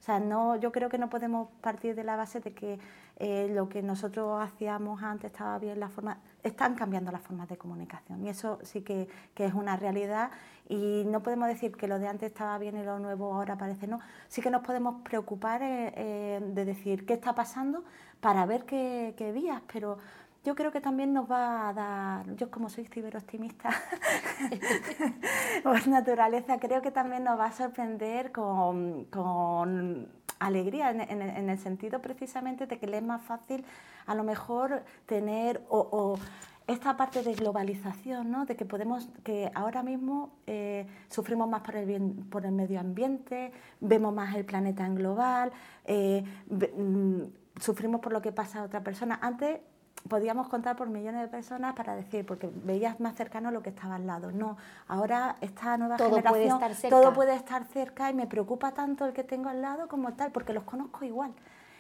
O 0.06 0.08
sea, 0.08 0.20
no, 0.20 0.56
yo 0.58 0.72
creo 0.72 0.88
que 0.88 1.00
no 1.00 1.10
podemos 1.10 1.50
partir 1.62 1.96
de 1.96 2.04
la 2.04 2.16
base 2.16 2.40
de 2.40 2.54
que 2.54 2.78
eh, 3.18 3.50
lo 3.52 3.68
que 3.68 3.82
nosotros 3.82 4.40
hacíamos 4.40 5.02
antes 5.02 5.32
estaba 5.32 5.58
bien, 5.58 5.80
la 5.80 5.90
forma, 5.90 6.20
están 6.44 6.76
cambiando 6.76 7.12
las 7.12 7.24
formas 7.24 7.50
de 7.50 7.58
comunicación 7.58 8.24
y 8.24 8.30
eso 8.30 8.60
sí 8.62 8.84
que, 8.84 9.10
que, 9.34 9.46
es 9.46 9.56
una 9.56 9.78
realidad 9.78 10.30
y 10.70 11.06
no 11.08 11.24
podemos 11.24 11.48
decir 11.48 11.76
que 11.76 11.88
lo 11.88 11.98
de 11.98 12.08
antes 12.08 12.28
estaba 12.30 12.60
bien 12.60 12.78
y 12.78 12.84
lo 12.84 13.00
nuevo 13.00 13.34
ahora 13.34 13.58
parece 13.58 13.88
no, 13.88 14.00
sí 14.28 14.44
que 14.44 14.52
nos 14.52 14.62
podemos 14.62 15.02
preocupar 15.02 15.64
eh, 15.64 15.92
eh, 15.96 16.40
de 16.40 16.66
decir 16.66 17.08
qué 17.08 17.14
está 17.14 17.34
pasando 17.34 17.84
para 18.22 18.46
ver 18.46 18.66
qué, 18.66 19.16
qué 19.18 19.32
vías, 19.32 19.64
pero 19.74 19.98
yo 20.46 20.54
creo 20.54 20.72
que 20.72 20.80
también 20.80 21.12
nos 21.12 21.30
va 21.30 21.70
a 21.70 21.74
dar, 21.74 22.36
yo 22.36 22.52
como 22.52 22.70
soy 22.70 22.86
ciberoptimista 22.86 23.70
por 25.64 25.88
naturaleza, 25.88 26.60
creo 26.60 26.84
que 26.84 26.92
también 26.92 27.24
nos 27.24 27.40
va 27.40 27.46
a 27.46 27.52
sorprender 27.52 28.32
con, 28.32 29.06
con 29.06 30.08
alegría, 30.38 30.92
en, 30.92 31.50
el 31.50 31.58
sentido 31.58 32.00
precisamente 32.00 32.68
de 32.68 32.78
que 32.78 32.86
le 32.86 32.98
es 32.98 33.04
más 33.04 33.24
fácil 33.24 33.66
a 34.06 34.14
lo 34.14 34.24
mejor 34.24 34.84
tener 35.08 35.64
o, 35.68 36.20
esta 36.68 36.96
parte 36.98 37.24
de 37.24 37.34
globalización, 37.34 38.32
¿no? 38.32 38.46
de 38.46 38.56
que 38.56 38.66
podemos, 38.66 39.10
que 39.24 39.52
ahora 39.54 39.84
mismo 39.84 40.32
eh, 40.48 40.88
sufrimos 41.10 41.48
más 41.48 41.62
por 41.62 41.76
el, 41.76 41.86
bien, 41.86 42.28
por 42.30 42.46
el 42.46 42.52
medio 42.52 42.80
ambiente, 42.80 43.52
vemos 43.82 44.14
más 44.14 44.36
el 44.36 44.46
planeta 44.46 44.86
en 44.86 44.96
global, 44.96 45.52
eh, 45.86 46.24
mm, 46.50 47.22
sufrimos 47.60 48.02
por 48.02 48.14
lo 48.14 48.22
que 48.22 48.32
pasa 48.32 48.60
a 48.60 48.64
otra 48.64 48.84
persona. 48.84 49.20
Antes 49.22 49.60
podíamos 50.08 50.48
contar 50.50 50.76
por 50.76 50.90
millones 50.90 51.22
de 51.22 51.28
personas 51.28 51.74
para 51.74 51.96
decir, 51.96 52.26
porque 52.26 52.50
veías 52.64 53.00
más 53.00 53.16
cercano 53.16 53.52
lo 53.52 53.62
que 53.62 53.70
estaba 53.70 53.96
al 53.96 54.06
lado. 54.06 54.32
No, 54.32 54.58
ahora 54.88 55.38
esta 55.42 55.78
nueva 55.78 55.98
todo 55.98 56.10
generación, 56.10 56.34
puede 56.34 56.48
estar 56.48 56.76
cerca. 56.76 56.96
todo 56.96 57.14
puede 57.14 57.36
estar 57.36 57.66
cerca 57.66 58.10
y 58.10 58.14
me 58.14 58.28
preocupa 58.28 58.72
tanto 58.72 59.06
el 59.06 59.14
que 59.14 59.24
tengo 59.24 59.50
al 59.50 59.62
lado 59.62 59.88
como 59.88 60.14
tal, 60.14 60.32
porque 60.32 60.54
los 60.54 60.64
conozco 60.64 61.06
igual. 61.06 61.32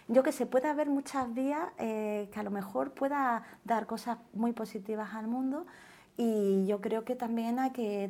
Yo 0.08 0.22
que 0.22 0.32
sé, 0.32 0.46
puede 0.46 0.68
haber 0.68 0.90
muchas 0.90 1.34
vías 1.34 1.68
eh, 1.78 2.30
que 2.32 2.40
a 2.40 2.44
lo 2.44 2.52
mejor 2.52 2.92
pueda 2.92 3.44
dar 3.64 3.88
cosas 3.88 4.18
muy 4.34 4.54
positivas 4.54 5.16
al 5.16 5.28
mundo 5.28 5.66
y 6.16 6.66
yo 6.68 6.80
creo 6.80 7.04
que 7.04 7.16
también 7.16 7.60
hay 7.60 7.72
que 7.72 8.10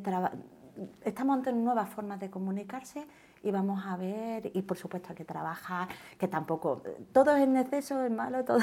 estamos 1.04 1.36
ante 1.36 1.52
nuevas 1.52 1.88
formas 1.88 2.20
de 2.20 2.30
comunicarse 2.30 3.06
y 3.42 3.50
vamos 3.50 3.84
a 3.86 3.96
ver, 3.96 4.50
y 4.54 4.62
por 4.62 4.76
supuesto 4.76 5.10
hay 5.10 5.14
que 5.14 5.24
trabajar, 5.24 5.88
que 6.18 6.26
tampoco, 6.26 6.82
todo 7.12 7.36
es 7.36 7.46
neceso, 7.46 8.02
es 8.02 8.10
malo, 8.10 8.44
todo 8.44 8.58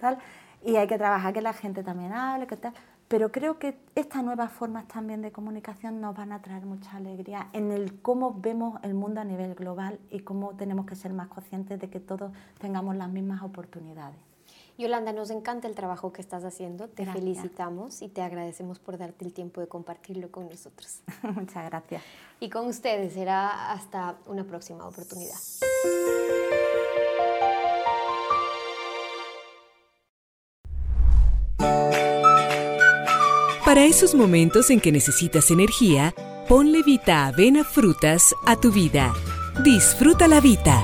tal, 0.00 0.18
y 0.64 0.76
hay 0.76 0.86
que 0.86 0.98
trabajar 0.98 1.32
que 1.32 1.42
la 1.42 1.52
gente 1.52 1.82
también 1.82 2.12
hable, 2.12 2.46
que 2.46 2.56
tal. 2.56 2.72
Pero 3.08 3.30
creo 3.30 3.58
que 3.58 3.78
estas 3.94 4.24
nuevas 4.24 4.50
formas 4.50 4.88
también 4.88 5.20
de 5.20 5.30
comunicación 5.30 6.00
nos 6.00 6.16
van 6.16 6.32
a 6.32 6.40
traer 6.40 6.64
mucha 6.64 6.96
alegría 6.96 7.48
en 7.52 7.70
el 7.70 8.00
cómo 8.00 8.34
vemos 8.40 8.80
el 8.82 8.94
mundo 8.94 9.20
a 9.20 9.24
nivel 9.24 9.54
global 9.54 10.00
y 10.10 10.20
cómo 10.20 10.54
tenemos 10.56 10.86
que 10.86 10.96
ser 10.96 11.12
más 11.12 11.28
conscientes 11.28 11.78
de 11.78 11.90
que 11.90 12.00
todos 12.00 12.32
tengamos 12.58 12.96
las 12.96 13.10
mismas 13.10 13.42
oportunidades. 13.42 14.18
Yolanda, 14.76 15.12
nos 15.12 15.30
encanta 15.30 15.68
el 15.68 15.74
trabajo 15.76 16.12
que 16.12 16.20
estás 16.20 16.42
haciendo, 16.42 16.88
te 16.88 17.06
felicitamos 17.06 18.02
y 18.02 18.08
te 18.08 18.22
agradecemos 18.22 18.80
por 18.80 18.98
darte 18.98 19.24
el 19.24 19.32
tiempo 19.32 19.60
de 19.60 19.68
compartirlo 19.68 20.32
con 20.32 20.48
nosotros. 20.48 21.02
Muchas 21.22 21.64
gracias. 21.66 22.02
Y 22.40 22.48
con 22.50 22.66
ustedes 22.66 23.12
será 23.12 23.70
hasta 23.70 24.16
una 24.26 24.42
próxima 24.42 24.88
oportunidad. 24.88 25.38
Para 33.74 33.86
esos 33.86 34.14
momentos 34.14 34.70
en 34.70 34.78
que 34.78 34.92
necesitas 34.92 35.50
energía, 35.50 36.14
ponle 36.48 36.84
Vita 36.84 37.26
Avena 37.26 37.64
Frutas 37.64 38.32
a 38.46 38.54
tu 38.54 38.70
vida. 38.70 39.12
Disfruta 39.64 40.28
la 40.28 40.40
vida. 40.40 40.80